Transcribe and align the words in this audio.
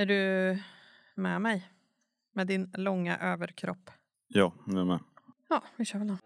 Är 0.00 0.06
du 0.06 0.58
med 1.14 1.40
mig? 1.40 1.68
Med 2.34 2.46
din 2.46 2.70
långa 2.74 3.18
överkropp? 3.18 3.90
Ja, 4.28 4.54
nu 4.66 4.80
är 4.80 4.84
med. 4.84 5.00
Ja, 5.48 5.62
vi 5.76 5.84
kör 5.84 5.98
väl 5.98 6.08
då. 6.08 6.18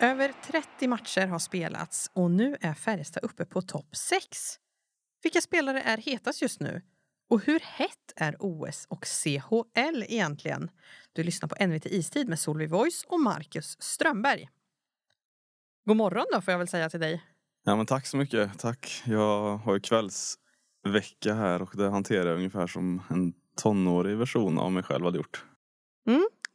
Över 0.00 0.32
30 0.42 0.88
matcher 0.88 1.26
har 1.26 1.38
spelats 1.38 2.10
och 2.14 2.30
nu 2.30 2.56
är 2.60 2.74
Färjestad 2.74 3.24
uppe 3.24 3.44
på 3.44 3.62
topp 3.62 3.96
6. 3.96 4.58
Vilka 5.22 5.40
spelare 5.40 5.82
är 5.82 5.98
hetast 5.98 6.42
just 6.42 6.60
nu? 6.60 6.82
Och 7.28 7.44
hur 7.44 7.60
hett 7.60 8.12
är 8.16 8.36
OS 8.38 8.86
och 8.90 9.04
CHL 9.04 10.04
egentligen? 10.08 10.70
Du 11.12 11.22
lyssnar 11.24 11.48
på 11.48 11.66
NVT 11.66 11.86
Istid 11.86 12.28
med 12.28 12.38
Solveig 12.38 12.70
Voice 12.70 13.04
och 13.08 13.20
Marcus 13.20 13.82
Strömberg. 13.82 14.48
God 15.84 15.96
morgon 15.96 16.24
då 16.32 16.40
får 16.40 16.52
jag 16.52 16.58
väl 16.58 16.68
säga 16.68 16.88
till 16.90 17.00
dig. 17.00 17.22
Ja, 17.64 17.76
men 17.76 17.86
tack 17.86 18.06
så 18.06 18.16
mycket. 18.16 18.58
Tack. 18.58 19.02
Jag 19.06 19.56
har 19.56 19.74
ju 19.74 19.80
kvällsvecka 19.80 21.34
här 21.34 21.62
och 21.62 21.70
det 21.76 21.88
hanterar 21.90 22.26
jag 22.28 22.36
ungefär 22.36 22.66
som 22.66 23.02
en 23.10 23.32
tonårig 23.56 24.16
version 24.16 24.58
av 24.58 24.72
mig 24.72 24.82
själv 24.82 25.04
hade 25.04 25.16
gjort. 25.18 25.44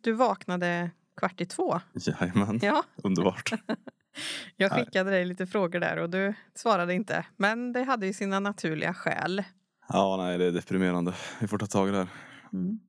Du 0.02 0.12
vaknade 0.14 0.92
kvart 1.18 1.42
i 1.42 1.46
två. 1.46 1.80
Jajamän, 1.94 2.60
Ja, 2.62 2.84
underbart. 3.04 3.52
jag 4.56 4.72
Nej. 4.72 4.86
skickade 4.86 5.12
dig 5.12 5.26
lite 5.26 5.48
frågor 5.48 5.80
där 5.80 5.98
och 5.98 6.10
du 6.10 6.34
svarade 6.56 6.94
inte. 6.94 7.26
Men 7.38 7.74
det 7.74 7.84
hade 7.84 8.08
ju 8.08 8.14
sina 8.14 8.40
naturliga 8.40 8.94
skäl. 8.94 9.44
Ja, 9.90 10.18
nej, 10.18 10.38
det 10.38 10.46
är 10.46 10.52
deprimerande. 10.52 11.14
Vi 11.42 11.48
får 11.48 11.58
ta 11.58 11.66
tag 11.68 11.88
i 11.90 11.92
det 11.92 11.98
här. 11.98 12.08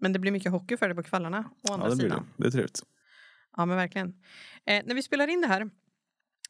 Men 0.00 0.12
det 0.12 0.18
blir 0.18 0.32
mycket 0.32 0.52
hockey 0.52 0.76
för 0.76 0.88
dig 0.88 0.96
på 0.96 1.02
kvällarna. 1.02 1.44
Å 1.70 1.72
andra 1.72 1.86
Ja, 1.86 1.90
det 1.90 1.96
blir 1.96 2.08
det. 2.08 2.14
sidan. 2.14 2.26
Det 2.36 2.46
är 2.46 2.50
trevligt. 2.50 2.82
Ja, 3.56 3.66
men 3.66 3.76
verkligen. 3.76 4.08
Eh, 4.66 4.82
när 4.86 4.94
vi 4.94 5.02
spelar 5.02 5.28
in 5.28 5.40
det 5.40 5.46
här 5.46 5.70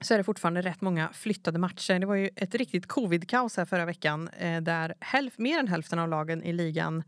så 0.00 0.14
är 0.14 0.18
det 0.18 0.24
fortfarande 0.24 0.62
rätt 0.62 0.80
många 0.80 1.12
flyttade 1.12 1.58
matcher. 1.58 1.98
Det 1.98 2.06
var 2.06 2.14
ju 2.14 2.30
ett 2.36 2.54
riktigt 2.54 2.86
covid-kaos 2.86 3.56
här 3.56 3.64
förra 3.64 3.84
veckan 3.84 4.28
eh, 4.28 4.62
där 4.62 4.94
hälf- 5.00 5.38
mer 5.38 5.58
än 5.58 5.68
hälften 5.68 5.98
av 5.98 6.08
lagen 6.08 6.42
i 6.42 6.52
ligan 6.52 7.02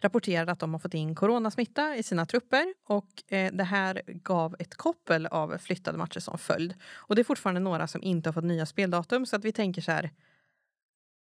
rapporterade 0.00 0.52
att 0.52 0.58
de 0.58 0.72
har 0.72 0.80
fått 0.80 0.94
in 0.94 1.14
coronasmitta 1.14 1.96
i 1.96 2.02
sina 2.02 2.26
trupper 2.26 2.74
och 2.84 3.32
eh, 3.32 3.52
det 3.52 3.64
här 3.64 4.02
gav 4.06 4.56
ett 4.58 4.74
koppel 4.74 5.26
av 5.26 5.58
flyttade 5.58 5.98
matcher 5.98 6.20
som 6.20 6.38
följd. 6.38 6.74
Och 6.84 7.14
det 7.14 7.22
är 7.22 7.24
fortfarande 7.24 7.60
några 7.60 7.86
som 7.86 8.02
inte 8.02 8.28
har 8.28 8.32
fått 8.32 8.44
nya 8.44 8.66
speldatum 8.66 9.26
så 9.26 9.36
att 9.36 9.44
vi 9.44 9.52
tänker 9.52 9.82
så 9.82 9.92
här. 9.92 10.10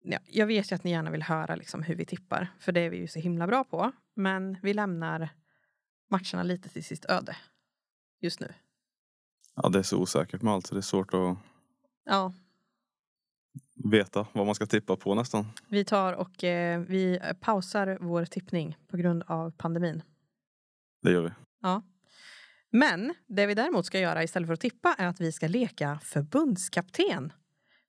Ja, 0.03 0.19
jag 0.25 0.47
vet 0.47 0.71
ju 0.71 0.75
att 0.75 0.83
ni 0.83 0.91
gärna 0.91 1.11
vill 1.11 1.23
höra 1.23 1.55
liksom 1.55 1.83
hur 1.83 1.95
vi 1.95 2.05
tippar 2.05 2.47
för 2.59 2.71
det 2.71 2.81
är 2.81 2.89
vi 2.89 2.97
ju 2.97 3.07
så 3.07 3.19
himla 3.19 3.47
bra 3.47 3.63
på. 3.63 3.91
Men 4.15 4.57
vi 4.61 4.73
lämnar 4.73 5.29
matcherna 6.09 6.43
lite 6.43 6.69
till 6.69 6.83
sitt 6.83 7.05
öde 7.05 7.35
just 8.21 8.39
nu. 8.39 8.53
Ja, 9.55 9.69
det 9.69 9.79
är 9.79 9.83
så 9.83 9.97
osäkert 9.97 10.41
med 10.41 10.53
allt 10.53 10.67
så 10.67 10.75
det 10.75 10.79
är 10.79 10.81
svårt 10.81 11.13
att 11.13 11.37
Ja, 12.05 12.33
veta 13.91 14.27
vad 14.33 14.45
man 14.45 14.55
ska 14.55 14.65
tippa 14.65 14.95
på 14.95 15.15
nästan. 15.15 15.45
vi 15.67 15.85
tar 15.85 16.13
och 16.13 16.43
eh, 16.43 16.79
vi 16.79 17.19
pausar 17.41 17.97
vår 18.01 18.25
tippning 18.25 18.77
på 18.87 18.97
grund 18.97 19.23
av 19.27 19.51
pandemin. 19.51 20.01
Det 21.01 21.11
gör 21.11 21.21
vi. 21.21 21.29
Men 22.75 23.13
det 23.27 23.45
vi 23.45 23.53
däremot 23.53 23.85
ska 23.85 23.99
göra 23.99 24.23
istället 24.23 24.47
för 24.47 24.53
att 24.53 24.59
tippa 24.59 24.95
är 24.97 25.07
att 25.07 25.21
vi 25.21 25.31
ska 25.31 25.47
leka 25.47 25.99
förbundskapten. 26.03 27.33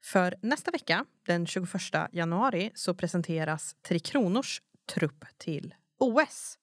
För 0.02 0.34
nästa 0.42 0.70
vecka, 0.70 1.04
den 1.26 1.46
21 1.46 1.70
januari, 2.12 2.70
så 2.74 2.94
presenteras 2.94 3.76
Tre 3.82 3.98
Kronors 3.98 4.62
trupp 4.94 5.24
till 5.38 5.74
OS. 5.98 6.58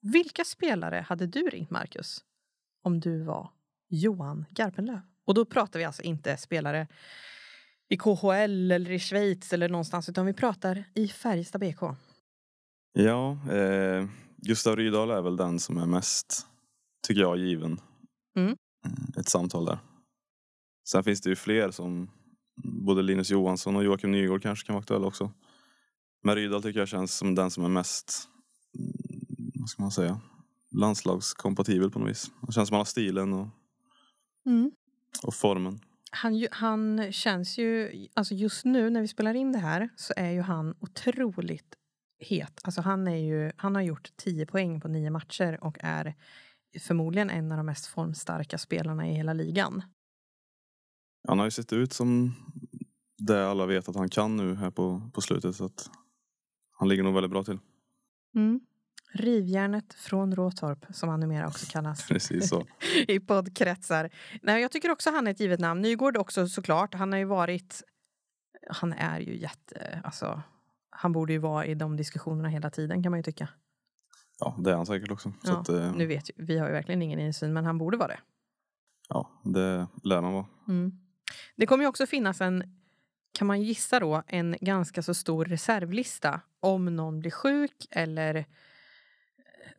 Vilka 0.00 0.44
spelare 0.44 1.04
hade 1.08 1.26
du 1.26 1.40
ringt, 1.40 1.70
Marcus, 1.70 2.24
om 2.82 3.00
du 3.00 3.22
var 3.22 3.50
Johan 3.88 4.44
Garpenlöv? 4.50 5.00
Och 5.24 5.34
då 5.34 5.44
pratar 5.44 5.78
vi 5.78 5.84
alltså 5.84 6.02
inte 6.02 6.36
spelare 6.36 6.86
i 7.88 7.96
KHL 7.96 8.70
eller 8.72 8.90
i 8.90 8.98
Schweiz 8.98 9.52
eller 9.52 9.68
någonstans, 9.68 10.08
utan 10.08 10.26
vi 10.26 10.32
pratar 10.32 10.84
i 10.94 11.08
Färjestad 11.08 11.60
BK. 11.60 11.82
Ja, 12.92 13.38
eh, 13.52 14.06
Gustav 14.36 14.76
Rydahl 14.76 15.10
är 15.10 15.22
väl 15.22 15.36
den 15.36 15.58
som 15.58 15.78
är 15.78 15.86
mest, 15.86 16.46
tycker 17.06 17.20
jag, 17.20 17.38
given. 17.38 17.80
Mm. 18.36 18.56
Eh, 18.84 19.20
Ett 19.20 19.28
samtal 19.28 19.64
där. 19.64 19.78
Sen 20.88 21.04
finns 21.04 21.20
det 21.20 21.30
ju 21.30 21.36
fler 21.36 21.70
som 21.70 22.10
både 22.64 23.02
Linus 23.02 23.30
Johansson 23.30 23.76
och 23.76 23.84
Joakim 23.84 24.12
Nygård 24.12 24.42
kanske 24.42 24.66
kan 24.66 24.74
vara 24.74 24.80
aktuella 24.80 25.06
också. 25.06 25.32
Men 26.22 26.34
Rydahl 26.34 26.62
tycker 26.62 26.78
jag 26.78 26.88
känns 26.88 27.14
som 27.14 27.34
den 27.34 27.50
som 27.50 27.64
är 27.64 27.68
mest, 27.68 28.28
mm, 28.78 29.50
vad 29.54 29.68
ska 29.68 29.82
man 29.82 29.90
säga, 29.92 30.20
landslagskompatibel 30.72 31.90
på 31.90 31.98
något 31.98 32.10
vis. 32.10 32.30
Det 32.46 32.52
känns 32.52 32.68
som 32.68 32.74
han 32.74 32.80
har 32.80 32.84
stilen 32.84 33.32
och, 33.32 33.48
och 35.26 35.34
formen. 35.34 35.80
Han, 36.10 36.46
han 36.50 37.12
känns 37.12 37.58
ju, 37.58 37.92
alltså 38.14 38.34
just 38.34 38.64
nu 38.64 38.90
när 38.90 39.00
vi 39.00 39.08
spelar 39.08 39.34
in 39.34 39.52
det 39.52 39.58
här 39.58 39.88
så 39.96 40.14
är 40.16 40.30
ju 40.30 40.40
han 40.40 40.74
otroligt 40.80 41.74
het. 42.18 42.60
Alltså 42.64 42.80
han, 42.80 43.08
är 43.08 43.16
ju, 43.16 43.52
han 43.56 43.74
har 43.74 43.82
gjort 43.82 44.16
10 44.16 44.46
poäng 44.46 44.80
på 44.80 44.88
nio 44.88 45.10
matcher 45.10 45.64
och 45.64 45.78
är 45.80 46.14
förmodligen 46.80 47.30
en 47.30 47.52
av 47.52 47.56
de 47.56 47.66
mest 47.66 47.86
formstarka 47.86 48.58
spelarna 48.58 49.08
i 49.08 49.14
hela 49.14 49.32
ligan. 49.32 49.82
Han 51.28 51.38
har 51.38 51.46
ju 51.46 51.50
sett 51.50 51.72
ut 51.72 51.92
som 51.92 52.34
det 53.18 53.48
alla 53.48 53.66
vet 53.66 53.88
att 53.88 53.96
han 53.96 54.08
kan 54.08 54.36
nu 54.36 54.54
här 54.54 54.70
på, 54.70 55.10
på 55.14 55.20
slutet. 55.20 55.56
Så 55.56 55.64
att 55.64 55.90
han 56.72 56.88
ligger 56.88 57.02
nog 57.02 57.14
väldigt 57.14 57.30
bra 57.30 57.44
till. 57.44 57.58
Rivjärnet 59.12 59.94
från 59.94 60.34
Råtorp 60.36 60.86
som 60.90 61.08
han 61.08 61.20
numera 61.20 61.46
också 61.46 61.66
kallas 61.70 62.06
Precis 62.08 62.48
så. 62.48 62.66
i 63.08 63.20
poddkretsar. 63.20 64.10
Nej, 64.42 64.62
jag 64.62 64.70
tycker 64.72 64.90
också 64.90 65.10
han 65.10 65.26
är 65.26 65.30
ett 65.30 65.40
givet 65.40 65.60
namn. 65.60 65.80
Nygård 65.82 66.16
också 66.16 66.48
såklart. 66.48 66.94
Han 66.94 67.12
har 67.12 67.18
ju 67.18 67.24
varit... 67.24 67.82
Han 68.70 68.92
är 68.92 69.20
ju 69.20 69.36
jätte... 69.36 70.00
Alltså, 70.04 70.42
han 70.90 71.12
borde 71.12 71.32
ju 71.32 71.38
vara 71.38 71.66
i 71.66 71.74
de 71.74 71.96
diskussionerna 71.96 72.48
hela 72.48 72.70
tiden 72.70 73.02
kan 73.02 73.12
man 73.12 73.18
ju 73.18 73.22
tycka. 73.22 73.48
Ja, 74.38 74.56
det 74.58 74.70
är 74.70 74.76
han 74.76 74.86
säkert 74.86 75.10
också. 75.10 75.32
Så 75.44 75.50
Ja, 75.52 75.60
att, 75.60 75.68
eh, 75.68 75.92
Nu 75.94 76.06
vet 76.06 76.30
ju, 76.30 76.34
vi 76.36 76.58
har 76.58 76.66
ju 76.66 76.72
verkligen 76.72 77.02
ingen 77.02 77.18
insyn, 77.20 77.52
men 77.52 77.64
han 77.64 77.78
borde 77.78 77.96
vara 77.96 78.08
det. 78.08 78.18
ja, 79.08 79.30
det 79.44 79.86
lär 80.04 80.20
man 80.20 80.32
vara. 80.32 80.46
Mm. 80.68 80.92
Det 81.56 81.66
kommer 81.66 81.84
ju 81.84 81.88
också 81.88 82.06
finnas 82.06 82.40
en, 82.40 82.62
kan 83.32 83.46
man 83.46 83.62
gissa 83.62 84.00
då, 84.00 84.22
en 84.26 84.56
ganska 84.60 85.02
så 85.02 85.14
stor 85.14 85.44
reservlista 85.44 86.40
om 86.60 86.96
någon 86.96 87.20
blir 87.20 87.30
sjuk 87.30 87.86
eller 87.90 88.44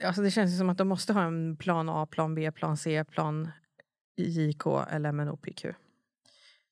Alltså 0.06 0.22
det 0.22 0.32
känns 0.32 0.58
som 0.58 0.70
att 0.70 0.78
de 0.78 0.88
måste 0.88 1.14
ha 1.14 1.24
en 1.24 1.58
plan 1.58 1.90
A, 1.90 2.06
plan 2.06 2.36
B, 2.36 2.52
plan 2.52 2.78
C, 2.78 3.04
plan 3.04 3.52
JK 4.18 4.66
eller 4.90 5.12
MNOPQ. 5.12 5.66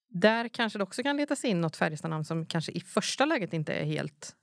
Där 0.09 0.47
kanske 0.47 0.80
det 0.80 0.84
också 0.84 1.03
kan 1.03 1.18
letas 1.18 1.46
in 1.46 1.62
något 1.62 1.75
Färjestadnamn 1.75 2.25
som 2.25 2.46
kanske 2.46 2.72
i 2.72 2.80
första 2.80 3.25
läget 3.25 3.53
inte 3.53 3.74
är 3.74 3.86
helt 3.86 4.36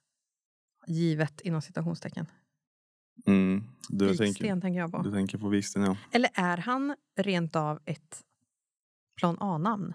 givet 0.86 1.40
inom 1.40 1.62
citationstecken. 1.62 2.26
Mm. 3.26 3.64
Du, 3.88 4.06
Viksten 4.06 4.26
tänker, 4.26 4.60
tänker 4.60 4.80
jag 4.80 4.92
på. 4.92 5.02
du 5.02 5.12
tänker 5.12 5.38
på 5.38 5.48
Viksten, 5.48 5.82
ja. 5.82 5.96
Eller 6.12 6.30
är 6.34 6.56
han 6.56 6.96
rent 7.16 7.56
av 7.56 7.80
ett 7.84 8.22
plan 9.16 9.36
A-namn? 9.40 9.94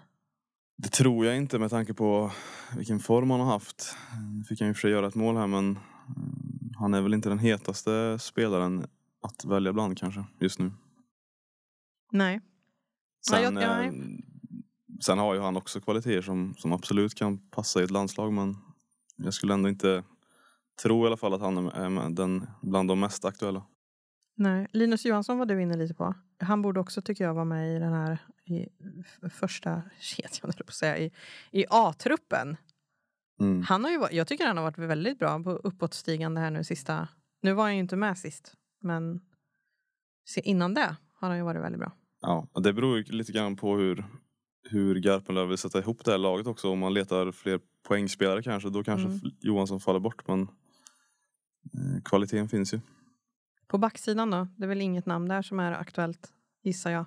Det 0.76 0.88
tror 0.88 1.26
jag 1.26 1.36
inte 1.36 1.58
med 1.58 1.70
tanke 1.70 1.94
på 1.94 2.32
vilken 2.76 3.00
form 3.00 3.30
han 3.30 3.40
har 3.40 3.46
haft. 3.46 3.96
Nu 4.38 4.44
fick 4.44 4.60
han 4.60 4.68
ju 4.68 4.74
för 4.74 4.80
sig 4.80 4.90
göra 4.90 5.06
ett 5.06 5.14
mål 5.14 5.36
här 5.36 5.46
men 5.46 5.64
mm, 5.64 5.78
han 6.84 6.94
är 6.94 7.00
väl 7.02 7.14
inte 7.14 7.28
den 7.28 7.38
hetaste 7.38 8.18
spelaren 8.20 8.86
att 9.22 9.44
välja 9.44 9.72
bland 9.72 9.98
kanske 9.98 10.24
just 10.40 10.58
nu. 10.58 10.72
Nej. 12.12 12.40
Ja, 13.30 13.36
Sen, 13.38 13.56
jag- 13.56 13.84
eh, 13.86 13.92
sen 15.00 15.18
har 15.18 15.34
ju 15.34 15.40
han 15.40 15.56
också 15.56 15.80
kvaliteter 15.80 16.22
som, 16.22 16.54
som 16.58 16.72
absolut 16.72 17.14
kan 17.14 17.38
passa 17.50 17.80
i 17.80 17.84
ett 17.84 17.90
landslag 17.90 18.32
men 18.32 18.56
jag 19.16 19.34
skulle 19.34 19.54
ändå 19.54 19.68
inte 19.68 20.04
tro 20.82 21.04
i 21.04 21.06
alla 21.06 21.16
fall 21.16 21.34
att 21.34 21.40
han 21.40 21.58
är 21.68 22.10
den, 22.10 22.46
bland 22.62 22.88
de 22.88 23.00
mest 23.00 23.24
aktuella. 23.24 23.62
Nej. 24.36 24.66
Linus 24.72 25.04
Johansson 25.04 25.38
var 25.38 25.46
du 25.46 25.62
inne 25.62 25.76
lite 25.76 25.94
på. 25.94 26.14
Han 26.38 26.62
borde 26.62 26.80
också 26.80 27.02
tycker 27.02 27.24
jag 27.24 27.34
vara 27.34 27.44
med 27.44 27.76
i 27.76 27.78
den 27.78 27.92
här 27.92 28.18
i 28.44 28.68
första 29.30 29.82
kedjan, 30.00 30.52
på 30.66 30.72
säga, 30.72 30.98
i, 30.98 31.12
i 31.50 31.64
A-truppen. 31.70 32.56
Mm. 33.40 33.62
Han 33.62 33.84
har 33.84 33.90
ju, 33.90 34.06
jag 34.10 34.26
tycker 34.26 34.46
han 34.46 34.56
har 34.56 34.64
varit 34.64 34.78
väldigt 34.78 35.18
bra 35.18 35.42
på 35.42 35.50
uppåtstigande 35.50 36.40
här 36.40 36.50
nu 36.50 36.64
sista. 36.64 37.08
Nu 37.42 37.52
var 37.52 37.64
han 37.64 37.74
ju 37.74 37.80
inte 37.80 37.96
med 37.96 38.18
sist, 38.18 38.54
men 38.80 39.20
innan 40.36 40.74
det 40.74 40.96
har 41.14 41.28
han 41.28 41.36
ju 41.36 41.44
varit 41.44 41.62
väldigt 41.62 41.80
bra. 41.80 41.92
Ja, 42.20 42.48
det 42.60 42.72
beror 42.72 42.96
ju 42.96 43.02
lite 43.02 43.32
grann 43.32 43.56
på 43.56 43.76
hur, 43.76 44.04
hur 44.70 44.94
Garpenlöv 45.00 45.48
vill 45.48 45.58
sätta 45.58 45.78
ihop 45.78 46.04
det 46.04 46.10
här 46.10 46.18
laget 46.18 46.46
också. 46.46 46.70
Om 46.70 46.78
man 46.78 46.94
letar 46.94 47.32
fler 47.32 47.60
poängspelare 47.88 48.42
kanske, 48.42 48.70
då 48.70 48.84
kanske 48.84 49.08
Mm. 49.08 49.20
Johansson 49.40 49.80
faller 49.80 50.00
bort. 50.00 50.28
Men 50.28 50.40
eh, 50.42 52.02
kvaliteten 52.04 52.48
finns 52.48 52.74
ju. 52.74 52.80
På 53.66 53.78
backsidan 53.78 54.30
då? 54.30 54.48
Det 54.56 54.64
är 54.64 54.68
väl 54.68 54.80
inget 54.80 55.06
namn 55.06 55.28
där 55.28 55.42
som 55.42 55.60
är 55.60 55.72
aktuellt, 55.72 56.32
gissar 56.62 56.90
jag. 56.90 57.04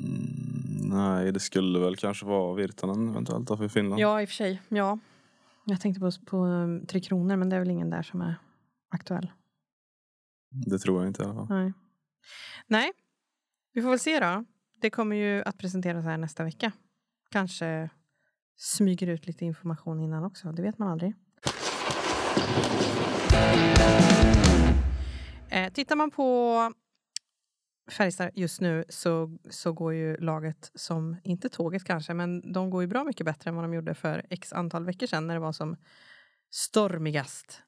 Mm, 0.00 0.88
nej, 0.90 1.32
det 1.32 1.40
skulle 1.40 1.78
väl 1.78 1.96
kanske 1.96 2.26
vara 2.26 2.54
Virtanen 2.54 3.08
eventuellt 3.08 3.48
för 3.48 3.68
Finland. 3.68 4.00
Ja, 4.00 4.22
i 4.22 4.24
och 4.24 4.28
för 4.28 4.34
sig. 4.34 4.62
Ja. 4.68 4.98
Jag 5.64 5.80
tänkte 5.80 6.00
på, 6.00 6.10
på 6.26 6.36
um, 6.36 6.86
Tre 6.86 7.00
Kronor, 7.00 7.36
men 7.36 7.48
det 7.48 7.56
är 7.56 7.60
väl 7.60 7.70
ingen 7.70 7.90
där 7.90 8.02
som 8.02 8.20
är 8.20 8.34
aktuell. 8.88 9.32
Det 10.50 10.78
tror 10.78 11.00
jag 11.00 11.10
inte 11.10 11.22
fall. 11.24 11.46
Nej. 11.48 11.72
Nej, 12.66 12.92
vi 13.72 13.82
får 13.82 13.90
väl 13.90 13.98
se 13.98 14.20
då. 14.20 14.44
det 14.80 14.90
kommer 14.90 15.16
ju 15.16 15.42
att 15.42 15.58
presenteras 15.58 16.04
här 16.04 16.18
nästa 16.18 16.44
vecka. 16.44 16.72
Kanske 17.30 17.90
smyger 18.56 19.06
ut 19.06 19.26
lite 19.26 19.44
information 19.44 20.00
innan 20.00 20.24
också, 20.24 20.52
det 20.52 20.62
vet 20.62 20.78
man 20.78 20.88
aldrig. 20.88 21.14
Eh, 25.48 25.72
tittar 25.72 25.96
man 25.96 26.10
på 26.10 26.58
Färjestad 27.90 28.30
just 28.34 28.60
nu 28.60 28.84
så, 28.88 29.38
så 29.50 29.72
går 29.72 29.94
ju 29.94 30.16
laget 30.16 30.70
som, 30.74 31.16
inte 31.24 31.48
tåget 31.48 31.84
kanske, 31.84 32.14
men 32.14 32.52
de 32.52 32.70
går 32.70 32.82
ju 32.82 32.86
bra 32.86 33.04
mycket 33.04 33.26
bättre 33.26 33.50
än 33.50 33.54
vad 33.54 33.64
de 33.64 33.74
gjorde 33.74 33.94
för 33.94 34.26
x 34.30 34.52
antal 34.52 34.84
veckor 34.84 35.06
sedan 35.06 35.26
när 35.26 35.34
det 35.34 35.40
var 35.40 35.52
som 35.52 35.76
stormigast 36.50 37.62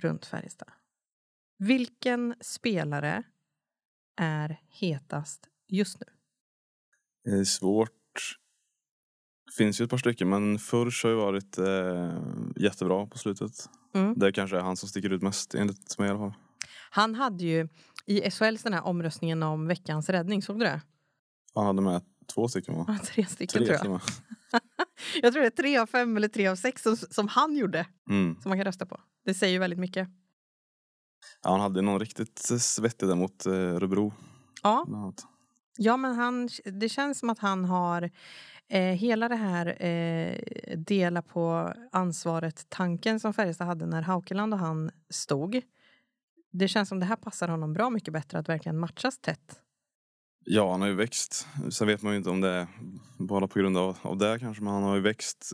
runt 0.00 0.26
Färjestad. 0.26 0.68
Vilken 1.58 2.34
spelare 2.40 3.22
är 4.16 4.60
hetast 4.68 5.48
just 5.68 6.00
nu? 6.00 6.06
Det 7.24 7.30
är 7.30 7.44
svårt. 7.44 8.38
Det 9.46 9.52
finns 9.56 9.80
ju 9.80 9.84
ett 9.84 9.90
par 9.90 9.98
stycken 9.98 10.28
men 10.28 10.58
Furs 10.58 11.04
har 11.04 11.10
ju 11.10 11.16
varit 11.16 11.58
eh, 11.58 12.22
jättebra 12.56 13.06
på 13.06 13.18
slutet. 13.18 13.68
Mm. 13.94 14.14
Det 14.18 14.32
kanske 14.32 14.56
är 14.56 14.60
han 14.60 14.76
som 14.76 14.88
sticker 14.88 15.12
ut 15.12 15.22
mest 15.22 15.54
enligt 15.54 15.98
mig 15.98 16.08
i 16.08 16.10
alla 16.10 16.18
fall. 16.18 16.34
Han 16.90 17.14
hade 17.14 17.44
ju 17.44 17.68
i 18.06 18.30
SHLs 18.30 18.62
den 18.62 18.72
här 18.74 18.84
omröstningen 18.86 19.42
om 19.42 19.66
veckans 19.66 20.08
räddning, 20.08 20.42
såg 20.42 20.58
du 20.58 20.64
det? 20.64 20.80
Han 21.54 21.66
hade 21.66 21.82
med 21.82 22.02
två 22.34 22.48
stycken 22.48 22.74
va? 22.76 22.84
Ja, 22.88 22.98
Tre 23.04 23.26
stycken 23.26 23.64
Tre 23.66 23.78
tror 23.78 23.92
jag. 23.92 24.00
Jag 25.22 25.32
tror 25.32 25.40
det 25.42 25.48
är 25.48 25.50
tre 25.50 25.78
av 25.78 25.86
fem 25.86 26.16
eller 26.16 26.28
tre 26.28 26.46
av 26.46 26.56
sex 26.56 26.82
som, 26.82 26.96
som 26.96 27.28
han 27.28 27.56
gjorde, 27.56 27.86
Mm. 28.10 28.36
som 28.42 28.48
man 28.48 28.58
kan 28.58 28.64
rösta 28.64 28.86
på. 28.86 29.00
Det 29.24 29.34
säger 29.34 29.52
ju 29.52 29.58
väldigt 29.58 29.78
mycket. 29.78 30.08
Ja, 31.42 31.50
han 31.50 31.60
hade 31.60 31.82
någon 31.82 32.00
riktigt 32.00 32.38
svettig 32.60 33.08
där 33.08 33.14
mot 33.14 33.46
eh, 33.46 33.52
Örebro. 33.52 34.12
Ja, 34.62 34.86
ja 35.76 35.96
men 35.96 36.14
han, 36.14 36.48
det 36.64 36.88
känns 36.88 37.18
som 37.18 37.30
att 37.30 37.38
han 37.38 37.64
har 37.64 38.10
eh, 38.68 38.80
hela 38.82 39.28
det 39.28 39.36
här 39.36 39.82
eh, 39.86 40.38
dela 40.76 41.22
på 41.22 41.72
ansvaret-tanken 41.92 43.20
som 43.20 43.34
Färjestad 43.34 43.66
hade 43.66 43.86
när 43.86 44.02
Haukeland 44.02 44.54
och 44.54 44.60
han 44.60 44.90
stod. 45.10 45.62
Det 46.56 46.68
känns 46.68 46.88
som 46.88 47.00
det 47.00 47.06
här 47.06 47.16
passar 47.16 47.48
honom 47.48 47.72
bra 47.72 47.90
mycket 47.90 48.12
bättre 48.12 48.38
att 48.38 48.48
verkligen 48.48 48.78
matchas 48.78 49.18
tätt. 49.18 49.60
Ja, 50.44 50.72
han 50.72 50.80
har 50.80 50.88
ju 50.88 50.94
växt. 50.94 51.48
Sen 51.70 51.86
vet 51.86 52.02
man 52.02 52.12
ju 52.12 52.16
inte 52.16 52.30
om 52.30 52.40
det 52.40 52.48
är 52.48 52.66
bara 53.18 53.48
på 53.48 53.58
grund 53.58 53.78
av, 53.78 53.98
av 54.02 54.18
det 54.18 54.38
kanske, 54.38 54.62
men 54.62 54.72
han 54.72 54.82
har 54.82 54.94
ju 54.94 55.00
växt 55.00 55.52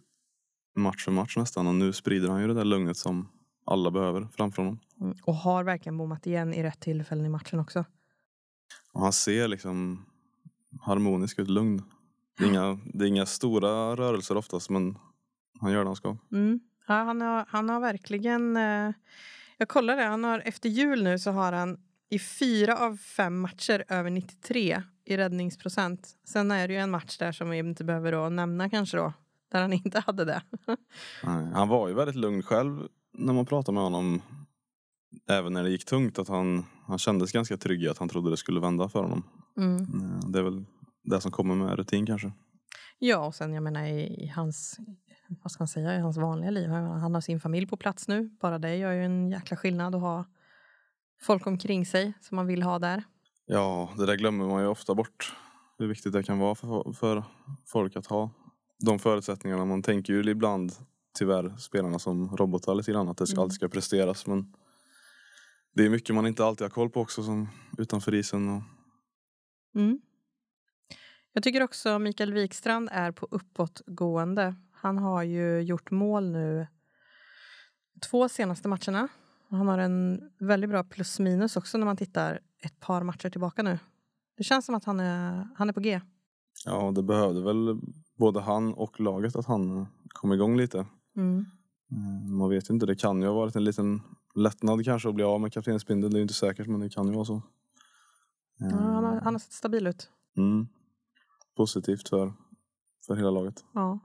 match 0.77 1.05
för 1.05 1.13
match 1.13 1.37
nästan 1.37 1.67
och 1.67 1.75
nu 1.75 1.93
sprider 1.93 2.29
han 2.29 2.41
ju 2.41 2.47
det 2.47 2.55
där 2.55 2.65
lugnet 2.65 2.97
som 2.97 3.29
alla 3.67 3.91
behöver 3.91 4.29
framför 4.37 4.63
honom. 4.63 4.79
Mm. 5.01 5.17
Och 5.23 5.35
har 5.35 5.65
verkligen 5.65 5.97
bommat 5.97 6.27
igen 6.27 6.55
i 6.55 6.63
rätt 6.63 6.81
tillfällen 6.81 7.27
i 7.27 7.29
matchen 7.29 7.61
också. 7.61 7.85
Och 8.93 9.01
han 9.01 9.13
ser 9.13 9.49
liksom 9.49 10.05
harmonisk 10.81 11.39
ut, 11.39 11.49
lugn. 11.49 11.83
Det 12.39 12.45
är, 12.45 12.49
inga, 12.49 12.79
det 12.85 13.05
är 13.05 13.09
inga 13.09 13.27
stora 13.27 13.97
rörelser 13.97 14.37
oftast 14.37 14.71
men 14.71 14.99
han 15.61 15.73
gör 15.73 15.81
det 15.81 15.89
han 15.89 15.97
ska. 15.97 16.17
Mm. 16.33 16.61
Ja, 16.87 16.95
han, 16.95 17.21
har, 17.21 17.45
han 17.49 17.69
har 17.69 17.81
verkligen... 17.81 18.57
Eh, 18.57 18.93
jag 19.61 19.69
kollade, 19.69 20.03
han 20.03 20.25
har, 20.25 20.43
efter 20.45 20.69
jul 20.69 21.03
nu 21.03 21.19
så 21.19 21.31
har 21.31 21.53
han 21.53 21.79
i 22.11 22.19
fyra 22.19 22.79
av 22.79 22.97
fem 22.97 23.41
matcher 23.41 23.85
över 23.89 24.11
93 24.11 24.83
i 25.05 25.17
räddningsprocent. 25.17 26.09
Sen 26.29 26.51
är 26.51 26.69
det 26.69 26.75
ju 26.75 26.81
en 26.81 26.91
match 26.91 27.19
där 27.19 27.33
som 27.33 27.51
vi 27.51 27.59
inte 27.59 27.85
behöver 27.85 28.13
då 28.13 28.29
nämna 28.29 28.71
kanske 28.71 28.97
då, 28.97 29.13
där 29.53 29.61
han 29.61 29.73
inte 29.85 30.01
hade 30.01 30.25
det. 30.25 30.43
Nej, 31.25 31.47
Han 31.55 31.69
var 31.69 31.89
ju 31.89 31.95
väldigt 31.95 32.17
lugn 32.17 32.43
själv 32.43 32.89
när 33.19 33.33
man 33.33 33.47
pratade 33.47 33.75
med 33.75 33.83
honom. 33.83 34.23
Även 35.29 35.53
när 35.53 35.63
det 35.65 35.71
gick 35.71 35.85
tungt 35.85 36.19
att 36.19 36.29
han, 36.29 36.65
han 36.87 36.99
kändes 36.99 37.33
ganska 37.33 37.57
trygg 37.57 37.83
i 37.83 37.89
att 37.89 37.99
han 37.99 38.09
trodde 38.09 38.31
det 38.31 38.37
skulle 38.37 38.61
vända 38.61 38.89
för 38.89 39.03
honom. 39.03 39.23
Mm. 39.57 39.77
Eh, 39.83 40.29
Det 40.29 40.39
är 40.39 40.43
väl 40.43 40.65
det 41.05 41.21
som 41.21 41.33
kommer 41.33 41.55
med 41.55 41.77
rutin 41.77 42.07
kanske. 42.07 42.33
Ja, 42.99 43.27
och 43.27 43.35
sen 43.35 43.53
jag 43.55 43.63
menar 43.63 43.85
i, 43.85 44.25
i 44.25 44.27
hans, 44.37 44.77
vad 45.43 45.53
ska 45.53 45.63
man 45.63 45.69
säga, 45.69 45.97
i 45.97 46.01
hans 46.01 46.17
vanliga 46.17 46.51
liv. 46.51 46.69
Han 46.71 47.15
har 47.15 47.21
sin 47.21 47.41
familj 47.41 47.67
på 47.67 47.77
plats 47.77 48.09
nu. 48.09 48.31
Bara 48.41 48.59
det 48.59 48.77
gör 48.77 48.93
ju 48.93 49.05
en 49.05 49.31
jäkla 49.31 49.57
skillnad 49.57 49.95
att 49.95 50.01
ha 50.01 50.25
folk 51.21 51.47
omkring 51.47 51.87
sig 51.87 52.13
som 52.21 52.37
man 52.37 52.47
vill 52.47 52.63
ha 52.63 52.79
där. 52.79 53.05
Ja, 53.47 53.91
det 53.97 54.07
där 54.07 54.15
glömmer 54.17 54.47
man 54.47 54.63
ju 54.63 54.69
ofta 54.69 54.95
bort. 54.95 55.33
Hur 55.79 55.87
viktigt 55.89 56.13
det 56.13 56.23
kan 56.23 56.39
vara 56.39 56.55
för, 56.55 56.93
för 56.93 57.25
folk 57.67 57.97
att 57.97 58.07
ha 58.07 58.31
de 58.85 58.99
förutsättningarna. 58.99 59.65
Man 59.65 59.83
tänker 59.83 60.13
ju 60.13 60.31
ibland 60.31 60.73
tyvärr 61.19 61.57
spelarna 61.57 61.99
som 61.99 62.37
robotar 62.37 62.75
lite 62.75 62.93
grann. 62.93 63.09
Att 63.09 63.17
det 63.17 63.27
ska, 63.27 63.35
Mm. 63.35 63.43
alltid 63.43 63.55
ska 63.55 63.69
presteras. 63.69 64.27
Men 64.27 64.55
det 65.75 65.87
är 65.87 65.91
mycket 65.91 66.15
man 66.15 66.27
inte 66.27 66.45
alltid 66.45 66.65
har 66.65 66.71
koll 66.71 66.91
på 66.91 67.01
också 67.01 67.23
som 67.23 67.49
utanför 67.79 68.15
isen. 68.15 68.49
Och, 68.49 68.63
Mm. 69.75 70.01
Jag 71.33 71.43
tycker 71.43 71.63
också 71.63 71.99
Mikael 71.99 72.33
Wikstrand 72.33 72.89
är 72.93 73.13
på 73.13 73.29
uppåtgående. 73.31 74.55
Han 74.83 74.99
har 74.99 75.23
ju 75.23 75.61
gjort 75.61 75.91
mål 75.91 76.31
nu 76.31 76.67
två 78.11 78.29
senaste 78.29 78.69
matcherna. 78.69 79.09
Han 79.51 79.69
har 79.69 79.79
en 79.79 80.31
väldigt 80.39 80.71
bra 80.71 80.85
plus 80.85 81.19
minus 81.19 81.57
också 81.57 81.79
när 81.79 81.85
man 81.87 81.97
tittar 81.97 82.41
ett 82.63 82.81
par 82.81 83.03
matcher 83.03 83.31
tillbaka 83.31 83.63
nu. 83.63 83.79
Det 84.37 84.45
känns 84.45 84.67
som 84.67 84.75
att 84.75 84.85
han 84.85 85.01
är, 85.01 85.49
han 85.57 85.69
är 85.69 85.73
på 85.73 85.81
G. 85.81 86.01
ja, 86.65 86.93
det 86.95 87.03
behövde 87.03 87.43
väl 87.43 87.81
både 88.19 88.41
han 88.41 88.75
och 88.75 89.01
laget 89.01 89.37
att 89.37 89.47
han 89.47 89.87
kom 90.09 90.33
igång 90.33 90.57
lite. 90.57 90.87
Mm. 91.17 91.47
Eh, 91.93 92.31
Man 92.31 92.51
vet 92.51 92.71
ju 92.71 92.75
inte, 92.75 92.87
det 92.87 92.97
kan 92.97 93.23
ju 93.23 93.29
ha 93.29 93.35
varit 93.35 93.57
en 93.57 93.65
liten 93.65 94.01
lättnad 94.35 94.85
kanske 94.85 95.09
att 95.09 95.15
bli 95.15 95.25
av 95.25 95.41
med 95.41 95.53
kaptensbindeln. 95.53 96.13
Det 96.13 96.17
är 96.17 96.21
ju 96.21 96.23
inte 96.23 96.35
säkert 96.35 96.67
men 96.67 96.81
det 96.81 96.91
kan 96.91 97.07
ju 97.07 97.13
vara 97.15 97.25
så. 97.25 97.43
Ja, 98.59 98.77
han, 98.77 99.05
har, 99.05 99.21
han 99.21 99.35
har 99.35 99.39
sett 99.39 99.53
stabil 99.53 99.87
ut. 99.87 100.11
Mm. 100.37 100.69
Positivt 101.57 102.09
för, 102.09 102.33
för 103.07 103.17
hela 103.17 103.31
laget. 103.31 103.65
Ja. 103.73 103.99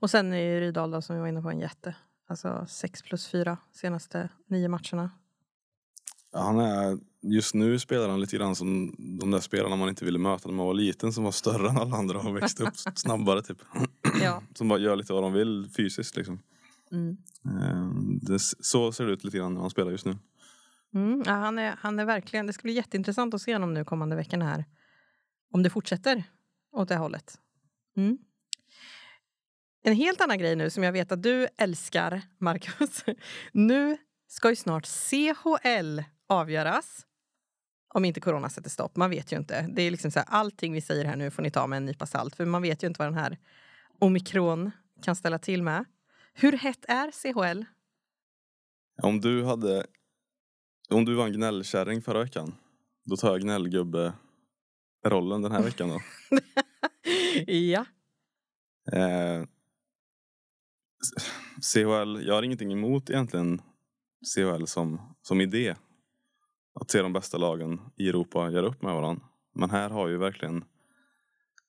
Och 0.00 0.10
sen 0.10 0.32
är 0.32 0.60
Rydahl 0.60 0.90
då, 0.90 1.02
som 1.02 1.16
vi 1.16 1.20
var 1.20 1.28
inne 1.28 1.42
på 1.42 1.50
en 1.50 1.60
jätte. 1.60 1.96
Alltså 2.28 2.66
6 2.68 3.02
plus 3.02 3.28
4 3.28 3.58
senaste 3.72 4.28
nio 4.46 4.68
matcherna. 4.68 5.10
Ja, 6.32 6.40
Han 6.40 6.60
är, 6.60 6.98
just 7.22 7.54
nu 7.54 7.78
spelar 7.78 8.08
han 8.08 8.20
lite 8.20 8.36
grann 8.36 8.56
som 8.56 8.94
de 9.20 9.30
där 9.30 9.40
spelarna 9.40 9.76
man 9.76 9.88
inte 9.88 10.04
ville 10.04 10.18
möta 10.18 10.48
när 10.48 10.54
man 10.56 10.66
var 10.66 10.74
liten 10.74 11.12
som 11.12 11.24
var 11.24 11.30
större 11.32 11.68
än 11.68 11.76
alla 11.76 11.96
andra 11.96 12.18
och 12.18 12.36
växte 12.36 12.62
upp 12.62 12.76
snabbare 12.94 13.42
typ. 13.42 13.58
Ja. 14.22 14.42
Som 14.54 14.68
bara 14.68 14.78
gör 14.78 14.96
lite 14.96 15.12
vad 15.12 15.22
de 15.22 15.32
vill 15.32 15.70
fysiskt 15.76 16.16
liksom. 16.16 16.42
Mm. 16.92 17.16
Eh, 17.44 17.90
Det, 18.22 18.38
så 18.60 18.92
ser 18.92 19.06
det 19.06 19.12
ut 19.12 19.24
lite 19.24 19.38
grann 19.38 19.54
när 19.54 19.60
han 19.60 19.70
spelar 19.70 19.90
just 19.90 20.06
nu. 20.06 20.16
Mm, 20.94 21.22
ja, 21.26 21.32
han, 21.32 21.58
är, 21.58 21.76
han 21.78 21.98
är 21.98 22.04
verkligen, 22.04 22.46
det 22.46 22.52
ska 22.52 22.62
bli 22.62 22.72
jätteintressant 22.72 23.34
att 23.34 23.42
se 23.42 23.52
honom 23.52 23.74
nu 23.74 23.84
kommande 23.84 24.16
veckorna 24.16 24.44
här. 24.44 24.64
Om 25.52 25.62
det 25.62 25.70
fortsätter 25.70 26.24
åt 26.72 26.88
det 26.88 26.96
hållet. 26.96 27.38
Mm. 27.96 28.18
En 29.82 29.94
helt 29.94 30.20
annan 30.20 30.38
grej 30.38 30.56
nu 30.56 30.70
som 30.70 30.82
jag 30.82 30.92
vet 30.92 31.12
att 31.12 31.22
du 31.22 31.48
älskar, 31.58 32.22
Marcus. 32.38 33.04
Nu 33.52 33.96
ska 34.28 34.50
ju 34.50 34.56
snart 34.56 34.86
CHL 34.86 36.00
avgöras. 36.26 37.06
Om 37.94 38.04
inte 38.04 38.20
corona 38.20 38.48
sätter 38.48 38.70
stopp. 38.70 38.96
Man 38.96 39.10
vet 39.10 39.32
ju 39.32 39.36
inte. 39.36 39.66
Det 39.74 39.82
är 39.82 39.90
liksom 39.90 40.10
så 40.10 40.18
här, 40.18 40.26
allting 40.30 40.72
vi 40.72 40.80
säger 40.80 41.04
här 41.04 41.16
nu 41.16 41.30
får 41.30 41.42
ni 41.42 41.50
ta 41.50 41.66
med 41.66 41.76
en 41.76 41.86
nypa 41.86 42.06
salt. 42.06 42.36
För 42.36 42.44
man 42.44 42.62
vet 42.62 42.82
ju 42.82 42.86
inte 42.86 42.98
vad 42.98 43.06
den 43.06 43.18
här 43.18 43.38
omikron 43.98 44.70
kan 45.02 45.16
ställa 45.16 45.38
till 45.38 45.62
med. 45.62 45.84
Hur 46.32 46.52
hett 46.52 46.84
är 46.88 47.10
CHL? 47.10 47.64
Om 49.02 49.20
du 49.20 49.44
hade 49.44 49.86
Om 50.90 51.04
du 51.04 51.14
var 51.14 51.26
en 51.26 51.32
gnällkärring 51.32 52.02
förra 52.02 52.18
veckan 52.18 52.54
Då 53.04 53.16
tar 53.16 53.30
jag 53.30 53.40
gnällgubbe 53.40 54.12
rollen 55.06 55.42
den 55.42 55.52
här 55.52 55.62
veckan 55.62 55.88
då. 55.88 56.00
ja. 57.52 57.84
Eh, 58.92 59.44
CHL, 61.72 62.26
jag 62.26 62.34
har 62.34 62.42
ingenting 62.42 62.72
emot 62.72 63.10
egentligen 63.10 63.62
CHL 64.34 64.64
som, 64.64 65.14
som 65.22 65.40
idé. 65.40 65.74
Att 66.80 66.90
se 66.90 67.02
de 67.02 67.12
bästa 67.12 67.38
lagen 67.38 67.80
i 67.96 68.08
Europa 68.08 68.50
göra 68.50 68.66
upp 68.66 68.82
med 68.82 68.94
varandra. 68.94 69.24
Men 69.54 69.70
här 69.70 69.90
har 69.90 70.08
ju 70.08 70.18
verkligen, 70.18 70.64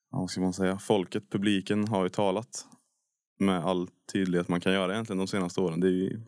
vad 0.09 0.29
ska 0.29 0.41
man 0.41 0.53
säga, 0.53 0.79
folket, 0.79 1.29
publiken 1.29 1.87
har 1.87 2.03
ju 2.03 2.09
talat 2.09 2.65
med 3.39 3.65
all 3.65 3.87
tydlighet 4.13 4.47
man 4.47 4.61
kan 4.61 4.73
göra 4.73 4.93
egentligen 4.93 5.17
de 5.17 5.27
senaste 5.27 5.61
åren. 5.61 5.79
Det 5.79 5.87
är 5.87 5.91
ju, 5.91 6.21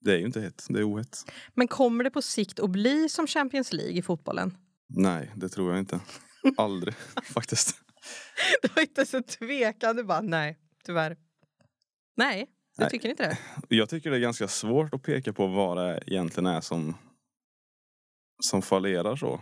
det 0.00 0.12
är 0.12 0.18
ju 0.18 0.26
inte 0.26 0.40
hett, 0.40 0.66
det 0.68 0.78
är 0.78 0.92
ohett. 0.92 1.32
Men 1.54 1.68
kommer 1.68 2.04
det 2.04 2.10
på 2.10 2.22
sikt 2.22 2.60
att 2.60 2.70
bli 2.70 3.08
som 3.08 3.26
Champions 3.26 3.72
League 3.72 3.98
i 3.98 4.02
fotbollen? 4.02 4.56
Nej, 4.88 5.32
det 5.36 5.48
tror 5.48 5.70
jag 5.70 5.78
inte. 5.78 6.00
Aldrig 6.56 6.94
faktiskt. 7.24 7.76
Det 8.62 8.76
var 8.76 8.82
inte 8.82 9.00
ens 9.00 9.14
en 9.14 9.22
tvekan. 9.22 9.96
Du 9.96 10.04
bara, 10.04 10.20
nej, 10.20 10.58
tyvärr. 10.84 11.16
Nej, 12.16 12.46
du 12.76 12.82
Nej. 12.82 12.90
tycker 12.90 13.08
inte 13.08 13.36
det? 13.68 13.76
Jag 13.76 13.88
tycker 13.88 14.10
det 14.10 14.16
är 14.16 14.20
ganska 14.20 14.48
svårt 14.48 14.94
att 14.94 15.02
peka 15.02 15.32
på 15.32 15.46
vad 15.46 15.76
det 15.76 16.02
egentligen 16.06 16.46
är 16.46 16.60
som, 16.60 16.94
som 18.40 18.62
fallerar 18.62 19.16
så 19.16 19.40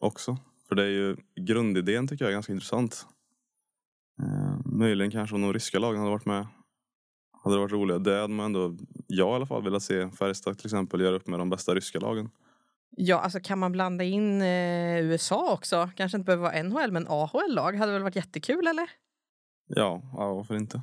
också. 0.00 0.38
För 0.68 0.74
det 0.74 0.82
är 0.82 0.88
ju 0.88 1.16
grundidén 1.40 2.08
tycker 2.08 2.24
jag 2.24 2.30
är 2.30 2.36
ganska 2.36 2.52
intressant. 2.52 3.06
Eh, 4.22 4.58
möjligen 4.64 5.10
kanske 5.10 5.36
om 5.36 5.42
de 5.42 5.52
ryska 5.52 5.78
lagen 5.78 5.98
hade 5.98 6.10
varit 6.10 6.24
med. 6.24 6.46
Hade 7.44 7.56
det 7.56 7.60
varit 7.60 7.72
roligare. 7.72 8.02
Det 8.02 8.20
hade 8.20 8.34
man 8.34 8.46
ändå, 8.46 8.76
jag 9.06 9.32
i 9.32 9.34
alla 9.34 9.46
fall 9.46 9.62
velat 9.62 9.82
se 9.82 10.10
Färjestad 10.10 10.58
till 10.58 10.66
exempel 10.66 11.00
göra 11.00 11.16
upp 11.16 11.26
med 11.26 11.38
de 11.38 11.50
bästa 11.50 11.74
ryska 11.74 11.98
lagen. 11.98 12.30
Ja, 12.90 13.20
alltså 13.20 13.40
kan 13.40 13.58
man 13.58 13.72
blanda 13.72 14.04
in 14.04 14.42
eh, 14.42 15.00
USA 15.00 15.52
också? 15.52 15.90
Kanske 15.96 16.18
inte 16.18 16.24
behöver 16.26 16.42
vara 16.42 16.62
NHL, 16.62 16.92
men 16.92 17.06
AHL-lag 17.08 17.72
hade 17.72 17.92
väl 17.92 18.02
varit 18.02 18.16
jättekul, 18.16 18.66
eller? 18.66 18.90
Ja, 19.66 20.02
ja, 20.12 20.34
varför 20.34 20.56
inte? 20.56 20.82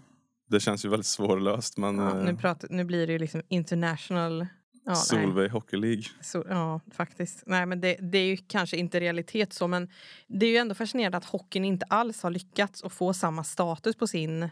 Det 0.53 0.60
känns 0.60 0.86
ju 0.86 0.89
väldigt 0.89 1.05
svårlöst 1.07 1.77
men 1.77 1.98
Ja, 1.98 2.13
nu, 2.13 2.29
eh, 2.29 2.38
pratar, 2.38 2.69
nu 2.69 2.83
blir 2.83 3.07
det 3.07 3.13
ju 3.13 3.19
liksom 3.19 3.41
international... 3.48 4.48
Ja, 4.86 4.91
nej. 4.91 4.95
Solveig 4.95 5.51
Hockey 5.51 5.77
League. 5.77 6.03
Så, 6.22 6.45
ja, 6.50 6.79
faktiskt. 6.91 7.43
Nej, 7.45 7.65
men 7.65 7.81
det, 7.81 7.98
det 8.01 8.17
är 8.17 8.25
ju 8.25 8.38
kanske 8.38 8.77
inte 8.77 9.00
realitet 9.00 9.53
så, 9.53 9.67
men 9.67 9.89
det 10.27 10.45
är 10.45 10.50
ju 10.50 10.57
ändå 10.57 10.75
fascinerande 10.75 11.17
att 11.17 11.25
hockeyn 11.25 11.65
inte 11.65 11.86
alls 11.86 12.24
har 12.24 12.29
lyckats 12.29 12.83
att 12.83 12.93
få 12.93 13.13
samma 13.13 13.43
status 13.43 13.95
på 13.95 14.07
sin... 14.07 14.50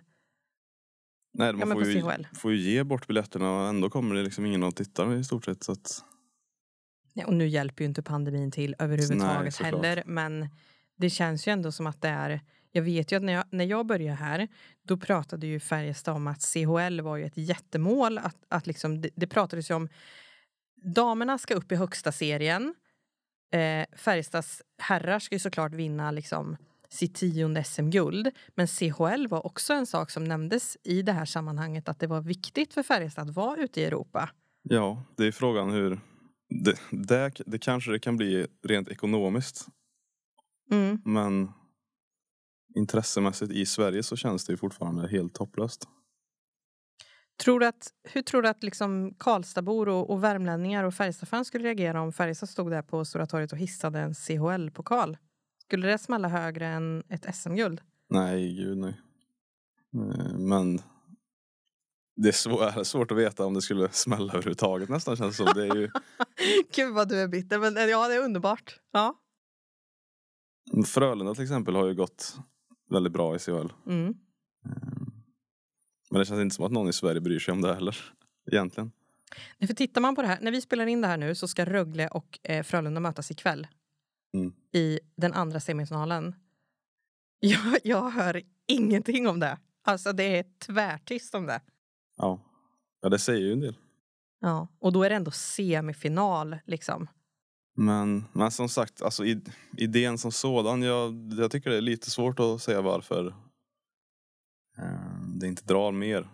Nej, 1.34 1.53
man 1.53 1.70
på 1.70 1.74
får, 1.74 1.86
ju, 1.86 2.01
CHL. 2.01 2.27
får 2.34 2.51
ju 2.51 2.58
ge 2.58 2.84
bort 2.84 3.08
biljetterna 3.08 3.51
och 3.51 3.67
ändå 3.67 3.89
kommer 3.89 4.15
det 4.15 4.24
liksom 4.24 4.46
ingen 4.46 4.63
att 4.63 4.75
titta 4.75 5.15
i 5.15 5.24
stort 5.24 5.46
sett. 5.46 5.63
Så 5.63 5.72
att, 5.72 6.03
Ja, 7.13 7.25
och 7.25 7.34
nu 7.34 7.48
hjälper 7.48 7.84
ju 7.84 7.88
inte 7.88 8.03
pandemin 8.03 8.51
till 8.51 8.75
överhuvudtaget 8.79 9.60
Nej, 9.62 9.72
heller, 9.72 10.03
men 10.05 10.50
det 10.98 11.10
känns 11.10 11.48
ju 11.48 11.51
ändå 11.51 11.72
som 11.72 11.88
att 11.88 12.01
det 12.01 12.10
är... 12.10 12.41
Jag 12.72 12.82
vet 12.82 13.12
ju 13.12 13.16
att 13.16 13.24
när 13.24 13.34
jag, 13.34 13.44
när 13.50 13.66
jag 13.66 13.86
började 13.86 14.18
här, 14.18 14.48
då 14.84 14.98
pratade 14.98 15.48
ju 15.48 15.60
Färjestad 15.60 16.16
om 16.16 16.28
att 16.28 16.42
CHL 16.42 17.01
var 17.01 17.18
ju 17.18 17.25
ett 17.25 17.38
jättemål. 17.38 18.18
Att, 18.18 18.38
att 18.48 18.68
liksom, 18.68 19.01
det, 19.01 19.10
det 19.16 19.28
pratades 19.28 19.72
ju 19.72 19.74
om 19.75 19.90
damerna 20.84 21.38
ska 21.38 21.54
upp 21.54 21.72
i 21.72 21.75
högsta 21.75 22.12
serien. 22.12 22.75
Eh, 23.54 23.86
Färjestads 23.98 24.62
herrar 24.78 25.20
ska 25.20 25.36
ju 25.36 25.40
såklart 25.40 25.74
vinna 25.74 26.12
liksom 26.12 26.58
sitt 26.90 27.16
tionde 27.16 27.63
SM-guld. 27.63 28.32
Men 28.56 28.68
CHL 28.68 29.28
var 29.28 29.46
också 29.46 29.74
en 29.74 29.86
sak 29.86 30.12
som 30.12 30.24
nämndes 30.24 30.78
i 30.84 31.01
det 31.01 31.12
här 31.12 31.25
sammanhanget 31.25 31.90
att 31.90 32.00
det 32.00 32.08
var 32.08 32.22
viktigt 32.22 32.74
för 32.74 32.84
Färjestad 32.84 33.30
att 33.30 33.36
vara 33.36 33.58
ute 33.58 33.82
i 33.82 33.86
Europa. 33.86 34.30
ja, 34.63 35.04
det 35.18 35.25
är 35.28 35.32
frågan 35.32 35.72
hur... 35.72 36.00
Det, 36.63 36.75
det, 36.92 37.32
det 37.46 37.60
kanske 37.60 37.92
det 37.92 38.00
kan 38.00 38.18
bli 38.18 38.48
rent 38.63 38.90
ekonomiskt 38.90 39.68
Mm. 40.72 41.01
men 41.06 41.51
intressemässigt 42.75 43.51
i 43.51 43.66
Sverige 43.66 44.04
så 44.04 44.16
känns 44.16 44.46
det 44.46 44.54
ju 44.54 44.58
fortfarande 44.58 45.08
helt 45.08 45.38
hopplöst. 45.38 45.88
Tror 47.44 47.60
du 47.60 47.66
att, 47.66 47.88
hur 48.04 48.22
tror 48.22 48.42
du 48.42 48.50
att 48.50 48.63
liksom 48.63 49.13
Karlstadbor 49.20 49.90
och, 49.90 50.10
och 50.10 50.24
värmlänningar 50.24 50.84
och 50.84 50.94
Färjestadfans 50.94 51.48
skulle 51.48 51.63
reagera 51.68 52.01
om 52.01 52.13
Färjestad 52.13 52.50
stod 52.50 52.72
där 52.72 52.82
på 52.82 53.06
Stora 53.06 53.25
torget 53.25 53.51
och 53.51 53.58
hissade 53.58 54.00
en 54.00 54.13
CHL-pokal? 54.13 55.18
Skulle 55.62 55.88
det 55.88 55.98
smälla 55.98 56.28
högre 56.28 56.68
än 56.68 57.04
ett 57.10 57.36
SM-guld? 57.36 57.82
Nej, 58.10 58.56
gud 58.56 58.78
nej. 58.78 59.01
Eh, 59.96 60.38
Men 60.38 60.80
det 62.16 62.28
är 62.28 62.34
svår, 62.34 62.84
svårt 62.84 63.12
att 63.12 63.18
veta 63.18 63.46
om 63.46 63.54
det 63.54 63.62
skulle 63.62 63.90
smälla 63.92 64.34
överhuvudtaget 64.34 64.90
nästan 64.90 65.16
känns 65.16 65.38
det 65.38 65.46
som. 65.46 65.54
Det 65.56 65.68
är 65.68 65.75
ju, 65.75 65.90
Gud 66.75 66.94
vad 66.94 67.10
du 67.10 67.20
är 67.20 67.28
bitter, 67.28 67.60
men 67.60 67.78
eh, 67.78 67.84
ja 67.84 68.08
det 68.08 68.16
är 68.16 68.24
underbart. 68.24 68.80
Ja. 68.92 69.16
Frölunda 70.86 71.34
till 71.34 71.44
exempel 71.44 71.75
har 71.75 71.88
ju 71.88 71.96
gått 71.96 72.38
väldigt 72.92 73.14
bra 73.14 73.36
i 73.36 73.40
CHL. 73.40 73.68
Mm. 73.88 74.16
Men 76.10 76.20
det 76.20 76.26
känns 76.26 76.42
inte 76.42 76.56
som 76.56 76.66
att 76.66 76.72
någon 76.72 76.88
i 76.90 76.94
Sverige 76.94 77.22
bryr 77.22 77.40
sig 77.40 77.52
om 77.52 77.62
det 77.62 77.74
heller. 77.74 77.98
Egentligen. 78.52 78.92
Nej, 79.58 79.68
För 79.68 79.74
tittar 79.76 80.02
man 80.02 80.16
på 80.16 80.22
det 80.22 80.28
här, 80.28 80.38
när 80.42 80.52
vi 80.52 80.62
spelar 80.62 80.86
in 80.86 81.02
det 81.02 81.08
här 81.08 81.18
nu 81.18 81.36
så 81.36 81.48
ska 81.48 81.66
Rögle 81.66 82.08
och 82.08 82.40
eh, 82.44 82.64
Frölunda 82.64 83.00
mötas 83.00 83.32
ikväll 83.32 83.68
Mm. 84.34 84.54
i 84.74 85.00
den 85.16 85.34
andra 85.34 85.60
semifinalen. 85.60 86.36
Jag, 87.40 87.78
jag 87.84 88.10
hör 88.10 88.42
ingenting 88.68 89.28
om 89.28 89.40
det. 89.40 89.58
Alltså 89.84 90.14
det 90.14 90.38
är 90.38 90.46
tvärtyst 90.60 91.36
om 91.36 91.46
det. 91.46 91.62
Ja. 92.18 92.40
ja, 93.02 93.10
det 93.10 93.20
säger 93.20 93.40
ju 93.42 93.54
en 93.54 93.60
del. 93.60 93.76
Ja. 94.40 94.68
Och 94.80 94.94
då 94.94 95.04
är 95.04 95.10
det 95.10 95.16
ändå 95.16 95.32
semifinal 95.32 96.58
liksom. 96.66 97.08
Men, 97.75 98.25
men 98.34 98.51
som 98.51 98.70
sagt, 98.70 99.01
alltså 99.01 99.24
id- 99.24 99.51
idén 99.78 100.18
som 100.18 100.32
sådan, 100.32 100.82
jag, 100.82 101.34
jag 101.40 101.51
tycker 101.51 101.70
det 101.70 101.78
är 101.78 101.82
lite 101.82 102.10
svårt 102.10 102.40
att 102.40 102.62
säga 102.62 102.82
varför 102.82 103.28
eh, 104.78 105.22
det 105.40 105.48
inte 105.48 105.63
drar 105.66 105.92
mer. 105.92 106.30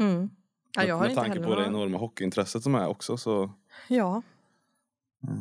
Mm. 0.00 0.30
Ja, 0.76 0.84
jag 0.84 0.94
har 0.94 1.00
med 1.02 1.10
inte 1.10 1.22
tanke 1.22 1.42
på 1.42 1.54
det 1.54 1.66
enorma 1.66 1.98
hockeyintresset 1.98 2.62
som 2.62 2.74
är 2.74 2.86
också 2.86 3.16
så... 3.16 3.52
Ja. 3.88 4.22
Eh, 5.28 5.32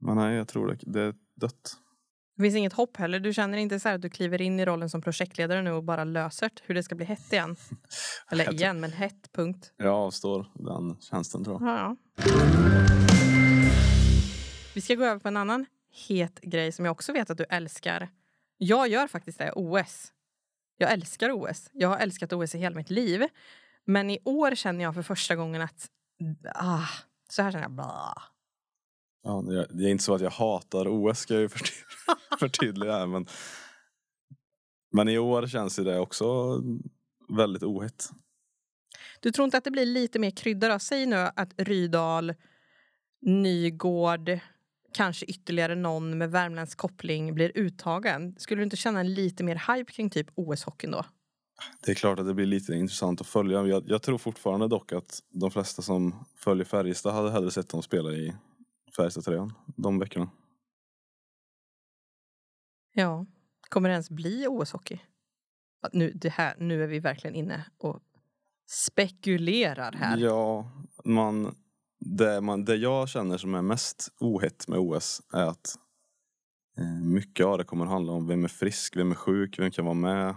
men 0.00 0.16
nej, 0.16 0.36
jag 0.36 0.48
tror 0.48 0.66
det, 0.66 0.78
det 0.92 1.00
är 1.00 1.14
dött. 1.34 1.76
Det 2.36 2.42
finns 2.42 2.54
inget 2.56 2.72
hopp 2.72 2.96
heller. 2.96 3.20
Du 3.20 3.32
känner 3.34 3.58
inte 3.58 3.80
så 3.80 3.88
här 3.88 3.94
att 3.94 4.02
du 4.02 4.10
kliver 4.10 4.40
in 4.42 4.60
i 4.60 4.64
rollen 4.64 4.90
som 4.90 5.02
projektledare 5.02 5.62
nu 5.62 5.72
och 5.72 5.84
bara 5.84 6.04
löser 6.04 6.50
hur 6.62 6.74
det 6.74 6.82
ska 6.82 6.94
bli 6.94 7.06
hett 7.06 7.32
igen? 7.32 7.56
Eller 8.30 8.52
igen, 8.52 8.80
men 8.80 8.92
hett, 8.92 9.32
punkt. 9.32 9.72
Jag 9.76 9.94
avstår 9.94 10.46
den 10.54 10.96
tjänsten 11.00 11.44
tror 11.44 11.62
jag. 11.62 11.70
Ja, 11.70 11.96
ja. 12.24 13.05
Vi 14.76 14.80
ska 14.82 14.94
gå 14.94 15.04
över 15.04 15.20
på 15.20 15.28
en 15.28 15.36
annan 15.36 15.66
het 15.90 16.40
grej 16.40 16.72
som 16.72 16.84
jag 16.84 16.92
också 16.92 17.12
vet 17.12 17.30
att 17.30 17.38
du 17.38 17.44
älskar. 17.44 18.08
Jag 18.56 18.88
gör 18.88 19.06
faktiskt 19.06 19.38
det, 19.38 19.52
OS. 19.52 20.12
Jag 20.76 20.92
älskar 20.92 21.30
OS. 21.30 21.70
Jag 21.72 21.88
har 21.88 21.98
älskat 21.98 22.32
OS 22.32 22.54
i 22.54 22.58
hela 22.58 22.76
mitt 22.76 22.90
liv. 22.90 23.28
Men 23.84 24.10
i 24.10 24.18
år 24.24 24.54
känner 24.54 24.84
jag 24.84 24.94
för 24.94 25.02
första 25.02 25.36
gången 25.36 25.62
att... 25.62 25.90
Ah, 26.54 26.88
så 27.30 27.42
här 27.42 27.50
känner 27.52 27.64
jag. 27.64 27.72
Blah. 27.72 28.18
Ja, 29.22 29.42
det- 29.70 29.84
är 29.84 29.88
inte 29.88 30.04
så 30.04 30.14
att 30.14 30.20
jag 30.20 30.30
hatar 30.30 30.88
OS 30.88 31.18
ska 31.18 31.34
jag 31.34 31.40
ju 31.40 31.48
förty- 31.48 31.84
förtydliga 32.38 33.06
men 33.06 33.26
Men 34.92 35.08
i 35.08 35.18
år 35.18 35.46
känns 35.46 35.76
det 35.76 35.98
också 35.98 36.60
väldigt 37.28 37.62
ohett. 37.62 38.10
Du 39.20 39.32
tror 39.32 39.44
inte 39.44 39.58
att 39.58 39.64
det 39.64 39.70
blir 39.70 39.86
lite 39.86 40.18
mer 40.18 40.30
krydda 40.30 40.68
då? 40.68 40.78
Säg 40.78 41.06
nu 41.06 41.16
att 41.36 41.52
Rydal, 41.56 42.34
Nygård, 43.20 44.38
kanske 44.96 45.26
ytterligare 45.26 45.74
någon 45.74 46.18
med 46.18 46.30
värmländsk 46.30 46.78
koppling 46.78 47.34
blir 47.34 47.52
uttagen. 47.54 48.34
Skulle 48.38 48.60
du 48.60 48.64
inte 48.64 48.76
känna 48.76 49.00
en 49.00 49.14
lite 49.14 49.44
mer 49.44 49.74
hype 49.74 49.92
kring 49.92 50.10
typ 50.10 50.30
OS-hockeyn 50.34 50.90
då? 50.90 51.04
Det 51.80 51.90
är 51.90 51.94
klart 51.94 52.18
att 52.18 52.26
det 52.26 52.34
blir 52.34 52.46
lite 52.46 52.74
intressant 52.74 53.20
att 53.20 53.26
följa. 53.26 53.66
Jag, 53.66 53.88
jag 53.88 54.02
tror 54.02 54.18
fortfarande 54.18 54.68
dock 54.68 54.92
att 54.92 55.22
de 55.30 55.50
flesta 55.50 55.82
som 55.82 56.24
följer 56.36 56.64
Färjestad 56.64 57.14
hade 57.14 57.30
hellre 57.30 57.50
sett 57.50 57.68
dem 57.68 57.82
spela 57.82 58.10
i 58.12 58.34
Färjestad-tröjan 58.96 59.52
de 59.76 59.98
veckorna. 59.98 60.30
Ja. 62.94 63.26
Kommer 63.68 63.88
det 63.88 63.92
ens 63.92 64.10
bli 64.10 64.46
OS-hockey? 64.46 64.98
Nu, 65.92 66.12
det 66.14 66.28
här, 66.28 66.54
nu 66.58 66.82
är 66.82 66.86
vi 66.86 67.00
verkligen 67.00 67.34
inne 67.34 67.64
och 67.78 68.00
spekulerar 68.66 69.92
här. 69.92 70.16
Ja, 70.16 70.70
man, 71.04 71.54
det, 72.06 72.40
man, 72.40 72.64
det 72.64 72.76
jag 72.76 73.08
känner 73.08 73.38
som 73.38 73.54
är 73.54 73.62
mest 73.62 74.08
ohett 74.20 74.68
med 74.68 74.78
OS 74.78 75.22
är 75.32 75.46
att 75.46 75.78
eh, 76.78 77.00
mycket 77.04 77.46
av 77.46 77.58
det 77.58 77.64
kommer 77.64 77.86
handla 77.86 78.12
om 78.12 78.26
vem 78.26 78.44
är 78.44 78.48
frisk, 78.48 78.96
vem 78.96 79.10
är 79.10 79.14
sjuk, 79.14 79.58
vem 79.58 79.70
kan 79.70 79.84
vara 79.84 79.94
med. 79.94 80.34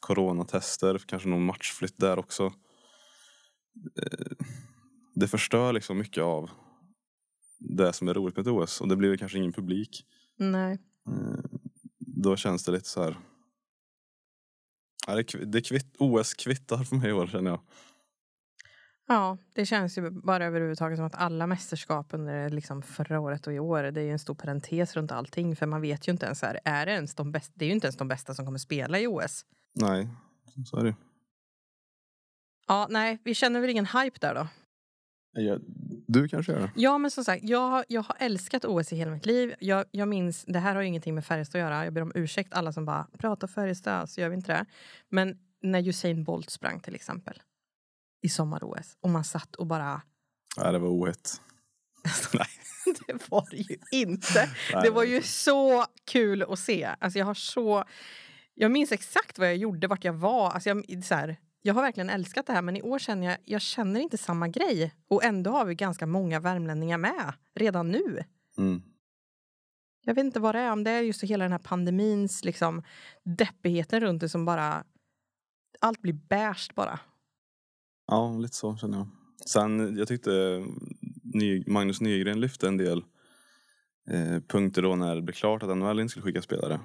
Coronatester, 0.00 0.98
kanske 1.06 1.28
någon 1.28 1.44
matchflytt 1.44 1.98
där 1.98 2.18
också. 2.18 2.44
Eh, 4.02 4.36
det 5.14 5.28
förstör 5.28 5.72
liksom 5.72 5.98
mycket 5.98 6.22
av 6.22 6.50
det 7.58 7.92
som 7.92 8.08
är 8.08 8.14
roligt 8.14 8.36
med 8.36 8.46
ett 8.46 8.52
OS 8.52 8.80
och 8.80 8.88
det 8.88 8.96
blir 8.96 9.16
kanske 9.16 9.38
ingen 9.38 9.52
publik. 9.52 10.06
Nej. 10.36 10.78
Eh, 11.08 11.44
Då 11.98 12.36
känns 12.36 12.64
det 12.64 12.72
lite 12.72 12.88
så 12.88 13.02
här. 13.02 13.18
Det 15.46 15.60
kvitt, 15.62 15.96
OS 15.98 16.34
kvittar 16.34 16.84
för 16.84 16.96
mig 16.96 17.08
i 17.08 17.12
år 17.12 17.26
känner 17.26 17.50
jag. 17.50 17.60
Ja, 19.06 19.38
det 19.52 19.66
känns 19.66 19.98
ju 19.98 20.10
bara 20.10 20.44
överhuvudtaget 20.46 20.98
som 20.98 21.06
att 21.06 21.14
alla 21.14 21.46
mästerskap 21.46 22.06
under 22.10 22.48
liksom 22.50 22.82
förra 22.82 23.20
året 23.20 23.46
och 23.46 23.52
i 23.52 23.58
år, 23.58 23.82
det 23.82 24.00
är 24.00 24.04
ju 24.04 24.10
en 24.10 24.18
stor 24.18 24.34
parentes 24.34 24.96
runt 24.96 25.12
allting. 25.12 25.56
För 25.56 25.66
man 25.66 25.80
vet 25.80 26.08
ju 26.08 26.12
inte 26.12 26.26
ens, 26.26 26.42
här, 26.42 26.60
är 26.64 26.86
det, 26.86 26.92
ens 26.92 27.14
de 27.14 27.32
bästa, 27.32 27.52
det 27.56 27.64
är 27.64 27.66
ju 27.66 27.74
inte 27.74 27.86
ens 27.86 27.96
de 27.96 28.08
bästa 28.08 28.34
som 28.34 28.44
kommer 28.44 28.58
spela 28.58 28.98
i 28.98 29.06
OS. 29.06 29.44
Nej, 29.74 30.08
så 30.70 30.76
är 30.76 30.84
det 30.84 30.94
Ja, 32.68 32.86
nej, 32.90 33.18
vi 33.24 33.34
känner 33.34 33.60
väl 33.60 33.70
ingen 33.70 33.86
hype 33.86 34.18
där 34.20 34.34
då. 34.34 34.48
Ja, 35.36 35.58
du 36.06 36.28
kanske 36.28 36.52
gör 36.52 36.60
det? 36.60 36.70
Ja, 36.76 36.98
men 36.98 37.10
som 37.10 37.24
sagt, 37.24 37.44
jag, 37.44 37.70
har- 37.70 37.84
jag 37.88 38.02
har 38.02 38.16
älskat 38.18 38.64
OS 38.64 38.92
i 38.92 38.96
hela 38.96 39.10
mitt 39.10 39.26
liv. 39.26 39.54
Jag, 39.60 39.84
jag 39.90 40.08
minns, 40.08 40.44
det 40.48 40.58
här 40.58 40.74
har 40.74 40.82
ju 40.82 40.88
ingenting 40.88 41.14
med 41.14 41.24
Färjestad 41.24 41.60
att 41.60 41.64
göra. 41.70 41.84
Jag 41.84 41.92
ber 41.92 42.00
om 42.02 42.12
ursäkt 42.14 42.52
alla 42.54 42.72
som 42.72 42.84
bara 42.84 43.06
pratar 43.18 43.46
Färjestad, 43.48 44.10
så 44.10 44.20
gör 44.20 44.28
vi 44.28 44.34
inte 44.36 44.52
det. 44.52 44.64
Men 45.08 45.38
när 45.62 45.88
Usain 45.88 46.24
Bolt 46.24 46.50
sprang 46.50 46.80
till 46.80 46.94
exempel 46.94 47.42
i 48.24 48.28
sommar-OS 48.28 48.96
och 49.00 49.10
man 49.10 49.24
satt 49.24 49.54
och 49.54 49.66
bara... 49.66 50.02
Nej, 50.56 50.72
det 50.72 50.78
var 50.78 50.88
ohett. 50.88 51.40
Nej. 52.34 52.46
det 53.06 53.30
var 53.30 53.46
det 53.50 53.56
ju 53.56 53.78
inte. 53.92 54.50
Nej, 54.72 54.82
Det 54.82 54.90
var 54.90 55.04
ju 55.04 55.22
så 55.22 55.84
kul 56.04 56.42
att 56.42 56.58
se. 56.58 56.84
Alltså 56.98 57.18
jag 57.18 57.26
har 57.26 57.34
så... 57.34 57.84
Jag 58.54 58.70
minns 58.70 58.92
exakt 58.92 59.38
vad 59.38 59.48
jag 59.48 59.56
gjorde, 59.56 59.86
vart 59.86 60.04
jag 60.04 60.12
var. 60.12 60.50
Alltså 60.50 60.68
jag, 60.68 61.04
så 61.04 61.14
här, 61.14 61.36
jag 61.62 61.74
har 61.74 61.82
verkligen 61.82 62.10
älskat 62.10 62.46
det 62.46 62.52
här 62.52 62.62
men 62.62 62.76
i 62.76 62.82
år 62.82 62.98
känner 62.98 63.26
jag, 63.26 63.38
jag 63.44 63.60
känner 63.60 64.00
inte 64.00 64.18
samma 64.18 64.48
grej. 64.48 64.94
Och 65.08 65.24
ändå 65.24 65.50
har 65.50 65.64
vi 65.64 65.74
ganska 65.74 66.06
många 66.06 66.40
värmlänningar 66.40 66.98
med 66.98 67.32
redan 67.54 67.90
nu. 67.90 68.24
Mm. 68.58 68.82
Jag 70.04 70.14
vet 70.14 70.24
inte 70.24 70.40
vad 70.40 70.54
det 70.54 70.60
är, 70.60 70.72
om 70.72 70.84
det 70.84 70.90
är 70.90 71.02
just 71.02 71.22
hela 71.24 71.44
den 71.44 71.52
här 71.52 71.58
pandemins 71.58 72.44
liksom, 72.44 72.82
deppigheten 73.24 74.00
runt 74.00 74.20
det 74.20 74.28
som 74.28 74.44
bara... 74.44 74.84
Allt 75.80 76.02
blir 76.02 76.12
beige 76.12 76.70
bara. 76.74 77.00
Ja, 78.06 78.38
lite 78.38 78.54
så 78.56 78.76
känner 78.76 78.98
jag. 78.98 79.06
Sen, 79.46 79.96
jag 79.96 80.08
tyckte 80.08 80.64
Ny, 81.22 81.64
Magnus 81.66 82.00
Nygren 82.00 82.40
lyfte 82.40 82.68
en 82.68 82.76
del 82.76 82.98
eh, 84.10 84.40
punkter 84.48 84.82
då 84.82 84.96
när 84.96 85.14
det 85.16 85.22
blev 85.22 85.34
klart 85.34 85.62
att 85.62 85.76
NHL 85.76 86.00
inte 86.00 86.10
skulle 86.10 86.24
skicka 86.24 86.42
spelare. 86.42 86.80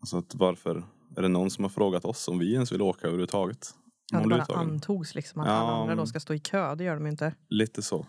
Alltså 0.00 0.16
att 0.18 0.34
varför 0.34 0.84
är 1.16 1.22
det 1.22 1.28
någon 1.28 1.50
som 1.50 1.64
har 1.64 1.68
frågat 1.68 2.04
oss 2.04 2.28
om 2.28 2.38
vi 2.38 2.52
ens 2.52 2.72
vill 2.72 2.82
åka 2.82 3.06
överhuvudtaget? 3.06 3.74
Ja, 4.12 4.16
Om 4.18 4.22
det 4.22 4.28
blir 4.28 4.36
bara 4.36 4.44
uttagen. 4.44 4.70
antogs 4.70 5.14
liksom 5.14 5.40
att 5.40 5.46
Ja, 5.48 5.52
alla 5.52 5.72
andra 5.72 5.94
då 5.94 6.06
ska 6.06 6.20
stå 6.20 6.34
i 6.34 6.38
kö. 6.38 6.74
Det 6.74 6.84
gör 6.84 6.94
de 6.94 7.06
inte. 7.06 7.34
Lite 7.48 7.82
så. 7.82 8.06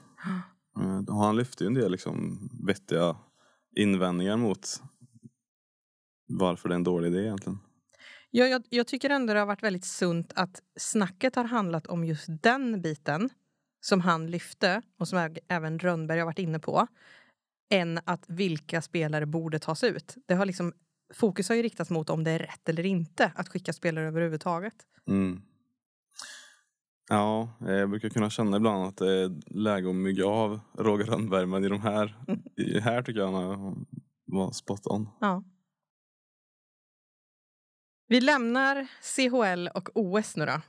Eh, 0.79 0.97
och 1.15 1.15
han 1.23 1.35
lyfte 1.35 1.63
ju 1.63 1.67
en 1.67 1.73
del 1.73 1.91
liksom 1.91 2.39
vettiga 2.67 3.15
invändningar 3.75 4.37
mot 4.37 4.81
varför 6.27 6.69
det 6.69 6.73
är 6.73 6.77
en 6.77 6.83
dålig 6.83 7.07
idé 7.07 7.21
egentligen. 7.23 7.59
Ja, 8.31 8.45
jag, 8.45 8.63
jag 8.69 8.87
tycker 8.87 9.09
ändå 9.09 9.33
det 9.33 9.39
har 9.39 9.47
varit 9.47 9.63
väldigt 9.63 9.85
sunt 9.85 10.33
att 10.35 10.61
snacket 10.79 11.35
har 11.35 11.43
handlat 11.43 11.87
om 11.87 12.03
just 12.03 12.25
den 12.27 12.81
biten 12.81 13.29
som 13.81 14.01
han 14.01 14.31
lyfte 14.31 14.81
och 14.99 15.07
som 15.07 15.35
även 15.47 15.79
Rönnberg 15.79 16.19
har 16.19 16.25
varit 16.25 16.39
inne 16.39 16.59
på 16.59 16.87
än 17.69 17.99
att 18.05 18.25
vilka 18.27 18.81
spelare 18.81 19.25
borde 19.25 19.59
tas 19.59 19.83
ut. 19.83 20.17
Det 20.27 20.33
har 20.33 20.45
liksom, 20.45 20.73
fokus 21.13 21.49
har 21.49 21.55
ju 21.55 21.61
riktats 21.61 21.89
mot 21.89 22.09
om 22.09 22.23
det 22.23 22.31
är 22.31 22.39
rätt 22.39 22.69
eller 22.69 22.85
inte 22.85 23.31
att 23.35 23.49
skicka 23.49 23.73
spelare 23.73 24.07
överhuvudtaget. 24.07 24.75
Mm. 25.07 25.41
Ja, 27.09 27.53
jag 27.59 27.89
brukar 27.89 28.09
kunna 28.09 28.29
känna 28.29 28.57
ibland 28.57 28.85
att 28.85 28.97
det 28.97 29.11
är 29.11 29.31
läge 29.59 29.89
att 29.89 29.95
mygga 29.95 30.25
av 30.25 30.59
Roger 30.77 31.05
Rönnberg 31.05 31.45
men 31.45 31.63
i 31.65 31.69
de 31.69 31.81
här, 31.81 32.15
i 32.55 32.79
här 32.79 33.01
tycker 33.01 33.19
jag 33.19 33.31
han 33.31 33.85
var 34.25 34.51
spot 34.51 34.87
on. 34.87 35.09
Ja. 35.19 35.43
Vi 38.09 38.21
lämnar 38.21 38.87
CHL 39.01 39.67
och 39.67 39.89
OS 39.93 40.35
nu 40.35 40.45
då. 40.45 40.61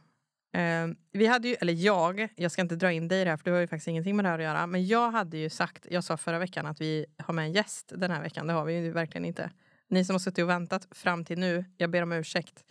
Eh, 0.59 0.89
vi 1.13 1.27
hade 1.27 1.49
ju, 1.49 1.55
eller 1.55 1.73
jag, 1.73 2.29
jag 2.37 2.53
ska 2.53 2.63
inte 2.63 2.77
dra 2.77 2.93
in 2.93 3.09
dig 3.09 3.21
i 3.21 3.25
det 3.25 3.31
här 3.31 3.37
för 3.37 3.45
det 3.45 3.51
har 3.51 3.61
ju 3.61 3.67
faktiskt 3.67 3.89
ingenting 3.89 4.17
med 4.17 4.25
det 4.25 4.29
här 4.29 4.39
att 4.39 4.45
göra. 4.45 4.67
Men 4.67 4.87
jag 4.87 5.11
hade 5.11 5.39
ju 5.39 5.51
sagt, 5.51 5.87
jag 5.91 6.05
sa 6.05 6.17
förra 6.17 6.39
veckan 6.39 6.67
att 6.67 6.81
vi 6.81 7.07
har 7.19 7.35
med 7.35 7.45
en 7.45 7.53
gäst 7.53 7.93
den 7.97 8.11
här 8.11 8.23
veckan. 8.23 8.47
Det 8.47 8.53
har 8.53 8.65
vi 8.65 8.75
ju 8.75 8.93
verkligen 8.93 9.25
inte. 9.25 9.51
Ni 9.89 10.05
som 10.05 10.15
har 10.15 10.19
suttit 10.19 10.43
och 10.43 10.49
väntat 10.49 10.89
fram 10.91 11.25
till 11.25 11.39
nu, 11.39 11.65
jag 11.77 11.91
ber 11.91 12.03
om 12.03 12.13
ursäkt. 12.13 12.65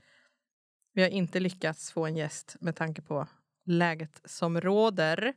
Vi 0.94 1.02
har 1.02 1.10
inte 1.10 1.40
lyckats 1.40 1.92
få 1.92 2.06
en 2.06 2.18
gäst 2.18 2.56
med 2.60 2.76
tanke 2.76 3.02
på 3.02 3.28
läget 3.66 4.22
som 4.26 4.62
råder. 4.62 5.34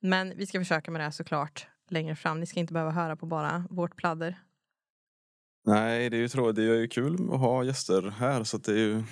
Men 0.00 0.32
vi 0.36 0.46
ska 0.46 0.58
försöka 0.58 0.90
med 0.90 1.00
det 1.00 1.04
här 1.04 1.10
såklart 1.10 1.66
längre 1.88 2.16
fram. 2.16 2.40
Ni 2.40 2.46
ska 2.46 2.60
inte 2.60 2.72
behöva 2.72 2.90
höra 2.90 3.16
på 3.16 3.26
bara 3.26 3.64
vårt 3.70 3.96
pladder. 3.96 4.38
Nej, 5.64 6.10
det 6.10 6.16
är 6.16 6.20
ju 6.20 6.28
tråkigt. 6.28 6.56
Det 6.56 6.62
är 6.62 6.74
ju 6.74 6.88
kul 6.88 7.14
att 7.32 7.40
ha 7.40 7.64
gäster 7.64 8.10
här 8.10 8.44
så 8.44 8.58
det 8.58 8.72
är 8.72 8.76
ju 8.76 9.02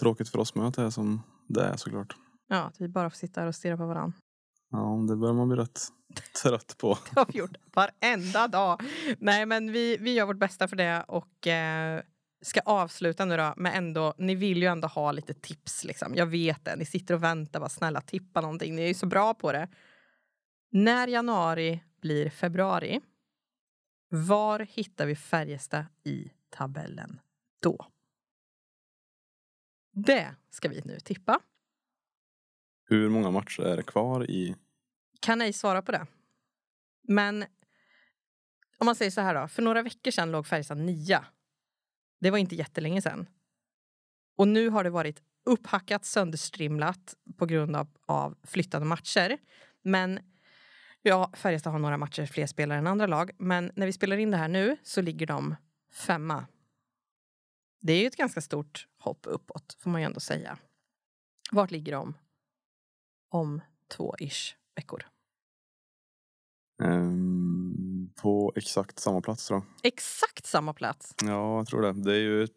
tråkigt 0.00 0.28
för 0.28 0.38
oss 0.38 0.54
med 0.54 0.66
att 0.66 0.74
det 0.74 0.82
är 0.82 0.90
som 0.90 1.22
det 1.48 1.64
är 1.64 1.76
såklart. 1.76 2.16
Ja, 2.48 2.56
att 2.56 2.80
vi 2.80 2.88
bara 2.88 3.10
får 3.10 3.16
sitta 3.16 3.40
här 3.40 3.48
och 3.48 3.54
stirra 3.54 3.76
på 3.76 3.86
varandra. 3.86 4.18
Ja, 4.70 5.06
det 5.08 5.16
börjar 5.16 5.34
man 5.34 5.48
bli 5.48 5.56
rätt 5.56 5.80
trött 6.42 6.76
på. 6.78 6.98
Det 7.14 7.20
har 7.20 7.26
vi 7.32 7.38
gjort 7.38 7.56
varenda 7.74 8.48
dag. 8.48 8.80
Nej, 9.18 9.46
men 9.46 9.72
vi, 9.72 9.96
vi 9.96 10.14
gör 10.14 10.26
vårt 10.26 10.38
bästa 10.38 10.68
för 10.68 10.76
det 10.76 11.04
och 11.08 11.46
eh, 11.46 12.02
ska 12.42 12.60
avsluta 12.60 13.24
nu 13.24 13.36
då. 13.36 13.54
Men 13.56 13.72
ändå, 13.72 14.14
ni 14.18 14.34
vill 14.34 14.62
ju 14.62 14.68
ändå 14.68 14.88
ha 14.88 15.12
lite 15.12 15.34
tips. 15.34 15.84
Liksom. 15.84 16.14
Jag 16.14 16.26
vet 16.26 16.64
det. 16.64 16.76
Ni 16.76 16.86
sitter 16.86 17.14
och 17.14 17.22
väntar. 17.22 17.60
Bara 17.60 17.68
snälla 17.68 18.00
tippa 18.00 18.40
någonting. 18.40 18.76
Ni 18.76 18.82
är 18.82 18.88
ju 18.88 18.94
så 18.94 19.06
bra 19.06 19.34
på 19.34 19.52
det. 19.52 19.68
När 20.72 21.08
januari 21.08 21.82
blir 22.02 22.30
februari, 22.30 23.00
var 24.08 24.60
hittar 24.60 25.06
vi 25.06 25.16
Färjestad 25.16 25.84
i 26.04 26.30
tabellen 26.50 27.20
då? 27.60 27.86
Det 29.92 30.34
ska 30.50 30.68
vi 30.68 30.82
nu 30.84 31.00
tippa. 31.00 31.40
Hur 32.88 33.08
många 33.08 33.30
matcher 33.30 33.62
är 33.62 33.76
det 33.76 33.82
kvar 33.82 34.30
i... 34.30 34.56
kan 35.20 35.40
ej 35.40 35.52
svara 35.52 35.82
på 35.82 35.92
det. 35.92 36.06
Men 37.02 37.44
om 38.78 38.86
man 38.86 38.94
säger 38.94 39.10
så 39.10 39.20
här 39.20 39.34
då. 39.34 39.48
För 39.48 39.62
några 39.62 39.82
veckor 39.82 40.10
sedan 40.10 40.30
låg 40.30 40.46
Färjestad 40.46 40.78
nia. 40.78 41.24
Det 42.20 42.30
var 42.30 42.38
inte 42.38 42.54
jättelänge 42.54 43.02
sedan. 43.02 43.28
Och 44.36 44.48
nu 44.48 44.68
har 44.68 44.84
det 44.84 44.90
varit 44.90 45.22
upphackat, 45.44 46.04
sönderstrimlat 46.04 47.16
på 47.36 47.46
grund 47.46 47.76
av, 47.76 47.88
av 48.06 48.36
flyttade 48.42 48.84
matcher. 48.84 49.38
Men 49.82 50.20
ja, 51.06 51.30
Färjestad 51.32 51.72
har 51.72 51.78
några 51.78 51.96
matcher 51.96 52.26
fler 52.26 52.46
spelare 52.46 52.78
än 52.78 52.86
andra 52.86 53.06
lag. 53.06 53.30
Men 53.38 53.72
när 53.74 53.86
vi 53.86 53.92
spelar 53.92 54.16
in 54.16 54.30
det 54.30 54.36
här 54.36 54.48
nu 54.48 54.76
så 54.82 55.00
ligger 55.00 55.26
de 55.26 55.56
femma. 55.92 56.46
Det 57.80 57.92
är 57.92 58.00
ju 58.00 58.06
ett 58.06 58.16
ganska 58.16 58.40
stort 58.40 58.88
hopp 58.98 59.26
uppåt, 59.26 59.76
får 59.78 59.90
man 59.90 60.00
ju 60.00 60.04
ändå 60.04 60.20
säga. 60.20 60.58
Vart 61.50 61.70
ligger 61.70 61.92
de 61.92 62.14
om 63.30 63.60
två 63.88 64.14
ish 64.18 64.56
veckor? 64.74 65.04
ehm, 66.82 68.10
på 68.22 68.52
exakt 68.56 68.98
samma 68.98 69.20
plats 69.20 69.50
jag. 69.50 69.62
Exakt 69.82 70.46
samma 70.46 70.74
plats. 70.74 71.14
Ja, 71.22 71.56
jag 71.56 71.66
tror 71.66 71.82
det. 71.82 71.92
Det 71.92 72.14
är 72.14 72.20
ju... 72.20 72.48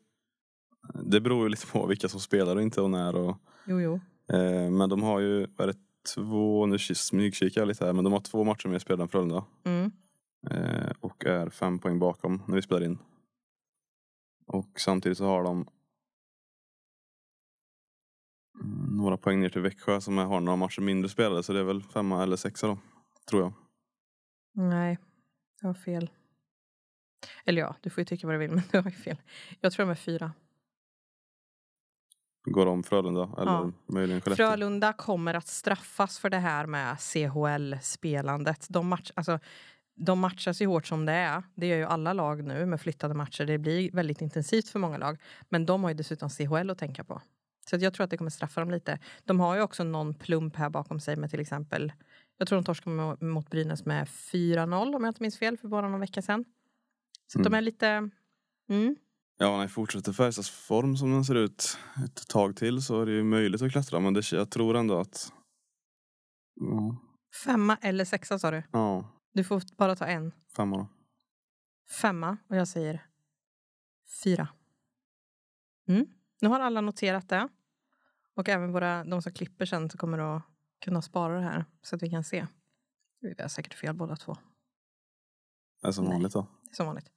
Det 0.94 1.22
beror 1.22 1.44
ju 1.44 1.50
lite 1.50 1.68
på 1.68 1.86
vilka 1.86 2.10
som 2.10 2.20
spelar 2.20 2.56
och 2.56 2.62
inte 2.62 2.82
och 2.82 2.90
när 2.90 3.16
och... 3.16 3.38
Jo, 3.66 3.82
jo. 3.82 4.00
Eh, 4.34 4.72
men 4.72 4.90
de 4.90 5.04
har 5.04 5.20
ju, 5.20 5.48
vad 5.58 5.70
är 5.70 5.74
det, 5.74 5.80
två, 6.16 6.66
nu 6.66 6.80
smygkikar 6.80 7.62
jag 7.62 7.68
lite 7.68 7.86
här, 7.86 7.94
men 7.94 8.04
de 8.04 8.14
har 8.14 8.20
två 8.20 8.44
matcher 8.44 8.68
mer 8.68 8.80
spelade 8.80 9.04
än 9.04 9.10
Frölunda. 9.10 9.46
Mm. 9.64 9.92
Eh, 10.50 10.92
och 11.00 11.26
är 11.26 11.50
fem 11.50 11.80
poäng 11.80 12.00
bakom 12.00 12.44
när 12.48 12.56
vi 12.56 12.62
spelar 12.62 12.84
in. 12.86 12.98
Och 14.46 14.80
samtidigt 14.80 15.18
så 15.18 15.26
har 15.26 15.44
de 15.44 15.68
mm, 18.62 18.98
några 18.98 19.18
poäng 19.18 19.40
ner 19.40 19.50
till 19.50 19.62
Växjö 19.62 20.02
som 20.02 20.18
är- 20.18 20.26
har 20.26 20.40
några 20.40 20.56
matcher 20.58 20.82
mindre 20.82 21.10
spelade 21.10 21.44
så 21.44 21.54
det 21.54 21.60
är 21.60 21.64
väl 21.64 21.84
femma 21.84 22.24
eller 22.24 22.36
sexa 22.36 22.68
då, 22.68 22.78
tror 23.30 23.42
jag. 23.42 23.54
Nej, 24.54 24.98
jag 25.62 25.70
har 25.70 25.74
fel. 25.74 26.10
Eller 27.46 27.62
ja, 27.62 27.76
du 27.82 27.90
får 27.90 28.02
ju 28.02 28.06
tycka 28.06 28.28
vad 28.28 28.34
du 28.36 28.40
vill, 28.40 28.52
men 28.56 28.64
du 28.72 28.78
har 28.78 28.90
ju 28.90 28.98
fel. 28.98 29.22
Jag 29.60 29.72
tror 29.72 29.86
de 29.86 29.92
är 29.92 29.96
fyra. 29.96 30.34
Går 32.46 32.66
de 32.66 32.84
Frölunda 32.84 33.30
eller 33.38 33.52
Ja. 33.52 33.72
möjligen 33.88 34.22
Skellefteå. 34.22 34.48
Frölunda 34.48 34.94
kommer 34.94 35.34
att 35.34 35.48
straffas 35.48 36.20
för 36.20 36.30
det 36.30 36.38
här 36.38 36.66
med 36.66 36.98
CHL-spelandet. 37.00 38.66
De, 38.70 38.88
match, 38.88 39.12
alltså, 39.16 39.40
de 39.96 40.20
matchas 40.20 40.62
ju 40.62 40.66
hårt 40.68 40.88
som 40.88 41.06
det 41.06 41.14
är. 41.14 41.44
Det 41.56 41.68
gör 41.68 41.78
ju 41.78 41.84
alla 41.86 42.14
lag 42.14 42.44
nu 42.44 42.66
med 42.66 42.82
flyttade 42.82 43.14
matcher. 43.14 43.46
Det 43.46 43.58
blir 43.58 43.92
väldigt 43.92 44.22
intensivt 44.22 44.70
för 44.70 44.80
många 44.80 44.98
lag. 44.98 45.22
Men 45.50 45.66
de 45.66 45.84
har 45.84 45.90
ju 45.90 45.94
dessutom 45.98 46.30
CHL 46.30 46.70
att 46.70 46.78
tänka 46.78 47.04
på. 47.04 47.22
Så 47.70 47.76
jag 47.78 47.94
tror 47.94 48.04
att 48.04 48.10
det 48.10 48.18
kommer 48.18 48.32
straffa 48.32 48.62
dem 48.62 48.72
lite. 48.72 49.00
De 49.24 49.40
har 49.40 49.56
ju 49.56 49.62
också 49.62 49.84
någon 49.84 50.14
plump 50.14 50.56
här 50.56 50.70
bakom 50.70 51.00
sig 51.00 51.16
med 51.16 51.30
till 51.30 51.40
exempel 51.40 51.94
jag 52.38 52.48
tror 52.48 52.58
de 52.58 52.66
torskade 52.66 53.26
mot- 53.26 53.50
Brynäs 53.50 53.86
med 53.86 54.08
4-0 54.08 54.96
om 54.96 55.04
jag 55.04 55.10
inte 55.12 55.22
minns 55.24 55.38
fel 55.40 55.58
för 55.58 55.68
bara 55.68 55.90
någon 55.90 56.00
vecka 56.00 56.22
sedan. 56.22 56.46
Så 57.28 57.40
att 57.40 57.44
de 57.44 57.48
Mm. 57.48 57.58
är 57.58 57.62
lite... 57.62 58.10
Mm. 58.70 58.96
Ja, 59.42 59.58
när 59.58 59.68
fortsätter 59.68 60.14
Färjestads 60.14 60.50
form 60.50 60.98
som 60.98 61.12
den 61.12 61.26
ser 61.26 61.36
ut 61.36 61.78
ett 62.06 62.28
tag 62.28 62.56
till 62.56 62.82
så 62.82 63.02
är 63.02 63.06
det 63.06 63.12
ju 63.12 63.24
möjligt 63.24 63.62
att 63.62 63.72
klättra 63.72 64.00
men 64.00 64.14
det, 64.14 64.32
jag 64.32 64.50
tror 64.52 64.76
ändå 64.78 65.00
att... 65.00 65.34
Ja, 66.56 66.98
Femma 67.44 67.78
eller 67.82 68.06
sexa 68.06 68.40
sa 68.40 68.52
du. 68.52 68.64
ja 68.72 69.10
Du 69.34 69.44
får 69.44 69.62
bara 69.78 69.96
ta 69.96 70.06
en. 70.06 70.32
femma 70.56 70.78
då. 70.78 70.88
Femma 72.02 72.38
och 72.50 72.56
jag 72.56 72.68
säger 72.68 73.06
fyra. 74.24 74.48
Mm. 75.88 76.06
Nu 76.42 76.50
har 76.50 76.60
alla 76.60 76.82
noterat 76.82 77.30
det. 77.30 77.50
Och 78.36 78.50
även 78.50 78.72
våra, 78.72 79.04
de 79.04 79.22
som 79.22 79.34
klipper 79.34 79.66
sen 79.66 79.90
så 79.90 79.98
kommer 79.98 80.18
att 80.18 80.44
kunna 80.82 81.02
spara 81.02 81.36
det 81.36 81.42
här 81.44 81.66
så 81.82 81.96
att 81.96 82.04
vi 82.04 82.10
kan 82.10 82.24
se. 82.24 82.48
Vi 83.22 83.36
har 83.42 83.48
säkert 83.48 83.74
fel 83.74 83.96
båda 83.96 84.16
två. 84.16 84.38
Det 85.82 85.88
är 85.88 85.92
som 85.92 86.06
Nej. 86.06 86.14
vanligt 86.14 86.34
då. 86.34 86.48
Som 86.72 86.86
vanligt. 86.86 87.12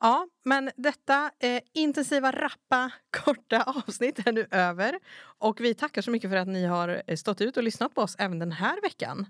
Ja, 0.00 0.28
men 0.44 0.70
detta 0.76 1.30
eh, 1.38 1.62
intensiva, 1.72 2.32
rappa, 2.32 2.90
korta 3.24 3.62
avsnitt 3.62 4.26
är 4.26 4.32
nu 4.32 4.46
över. 4.50 4.98
Och 5.38 5.60
vi 5.60 5.74
tackar 5.74 6.02
så 6.02 6.10
mycket 6.10 6.30
för 6.30 6.36
att 6.36 6.48
ni 6.48 6.64
har 6.64 7.02
eh, 7.06 7.16
stått 7.16 7.40
ut 7.40 7.56
och 7.56 7.62
lyssnat 7.62 7.94
på 7.94 8.02
oss 8.02 8.16
även 8.18 8.38
den 8.38 8.52
här 8.52 8.82
veckan. 8.82 9.26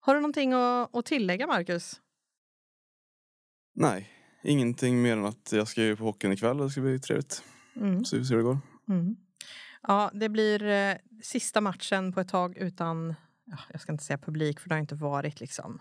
Har 0.00 0.14
du 0.14 0.20
någonting 0.20 0.52
att, 0.52 0.96
att 0.96 1.06
tillägga, 1.06 1.46
Marcus? 1.46 2.00
Nej, 3.74 4.10
ingenting 4.42 5.02
mer 5.02 5.12
än 5.12 5.24
att 5.24 5.52
jag 5.52 5.68
ska 5.68 5.82
ju 5.82 5.96
på 5.96 6.04
hockeyn 6.04 6.32
ikväll 6.32 6.60
och 6.60 6.66
det 6.66 6.70
ska 6.70 6.80
bli 6.80 7.00
trevligt. 7.00 7.42
Mm. 7.76 8.04
Så 8.04 8.16
vi 8.16 8.20
får 8.20 8.26
se 8.26 8.34
hur 8.34 8.38
det 8.38 8.44
går. 8.44 8.58
Mm. 8.88 9.16
Ja, 9.82 10.10
det 10.14 10.28
blir 10.28 10.62
eh, 10.62 10.96
sista 11.22 11.60
matchen 11.60 12.12
på 12.12 12.20
ett 12.20 12.28
tag 12.28 12.56
utan, 12.56 13.14
ja, 13.44 13.58
jag 13.72 13.80
ska 13.80 13.92
inte 13.92 14.04
säga 14.04 14.18
publik 14.18 14.60
för 14.60 14.68
det 14.68 14.74
har 14.74 14.80
inte 14.80 14.94
varit 14.94 15.40
liksom 15.40 15.80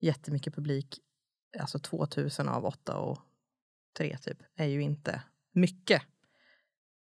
jättemycket 0.00 0.54
publik. 0.54 1.00
Alltså 1.60 1.78
2000 1.78 2.48
av 2.48 2.64
8 2.64 2.96
och 2.96 3.18
3 3.96 4.16
typ 4.18 4.38
är 4.56 4.66
ju 4.66 4.82
inte 4.82 5.22
mycket. 5.52 6.02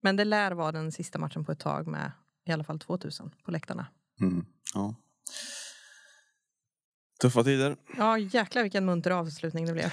Men 0.01 0.17
det 0.17 0.25
lär 0.25 0.53
vara 0.53 0.73
den 0.73 0.93
sista 0.93 1.19
matchen 1.19 1.45
på 1.45 1.53
ett 1.53 1.61
tag 1.61 1.87
med 1.87 2.13
i 2.47 2.53
alla 2.53 2.65
fall 2.65 2.79
2000 2.79 3.31
på 3.45 3.51
läktarna. 3.51 3.87
Mm. 4.21 4.47
Ja. 4.75 4.95
Tuffa 7.21 7.45
tider. 7.45 7.77
Ja, 7.97 8.19
jäklar 8.19 8.63
vilken 8.63 8.85
munter 8.85 9.11
avslutning 9.11 9.67
det 9.67 9.73
blev. 9.73 9.93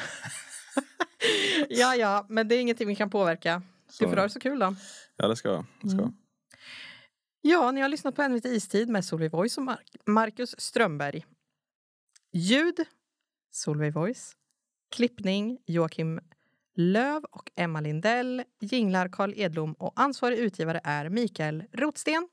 ja, 1.69 1.95
ja, 1.95 2.25
men 2.29 2.47
det 2.47 2.55
är 2.55 2.61
ingenting 2.61 2.87
vi 2.87 2.95
kan 2.95 3.09
påverka. 3.09 3.61
Så, 3.89 4.03
Du 4.03 4.09
får 4.09 4.17
ha 4.17 4.23
det 4.23 4.29
så 4.29 4.39
kul 4.39 4.59
då. 4.59 4.75
Ja, 5.15 5.27
det 5.27 5.35
ska 5.35 5.49
jag. 5.49 5.65
Det 5.81 5.89
ska. 5.89 5.99
Mm. 5.99 6.13
Ja, 7.41 7.71
ni 7.71 7.81
har 7.81 7.89
lyssnat 7.89 8.15
på 8.15 8.27
NVT 8.27 8.45
Istid 8.45 8.89
med 8.89 9.05
Solveig 9.05 9.31
Voice 9.31 9.57
och 9.57 9.63
Mar- 9.63 9.79
Marcus 10.05 10.55
Strömberg. 10.59 11.25
Ljud 12.33 12.79
Solveig 13.51 13.93
Voice. 13.93 14.35
Klippning 14.89 15.57
Joakim 15.65 16.19
Löv 16.75 17.23
och 17.23 17.51
Emma 17.55 17.81
Lindell. 17.81 18.43
Jinglar 18.59 19.07
Carl 19.07 19.33
Edlom 19.35 19.73
och 19.73 19.93
ansvarig 19.95 20.37
utgivare 20.37 20.81
är 20.83 21.09
Mikael 21.09 21.63
Rotsten. 21.73 22.27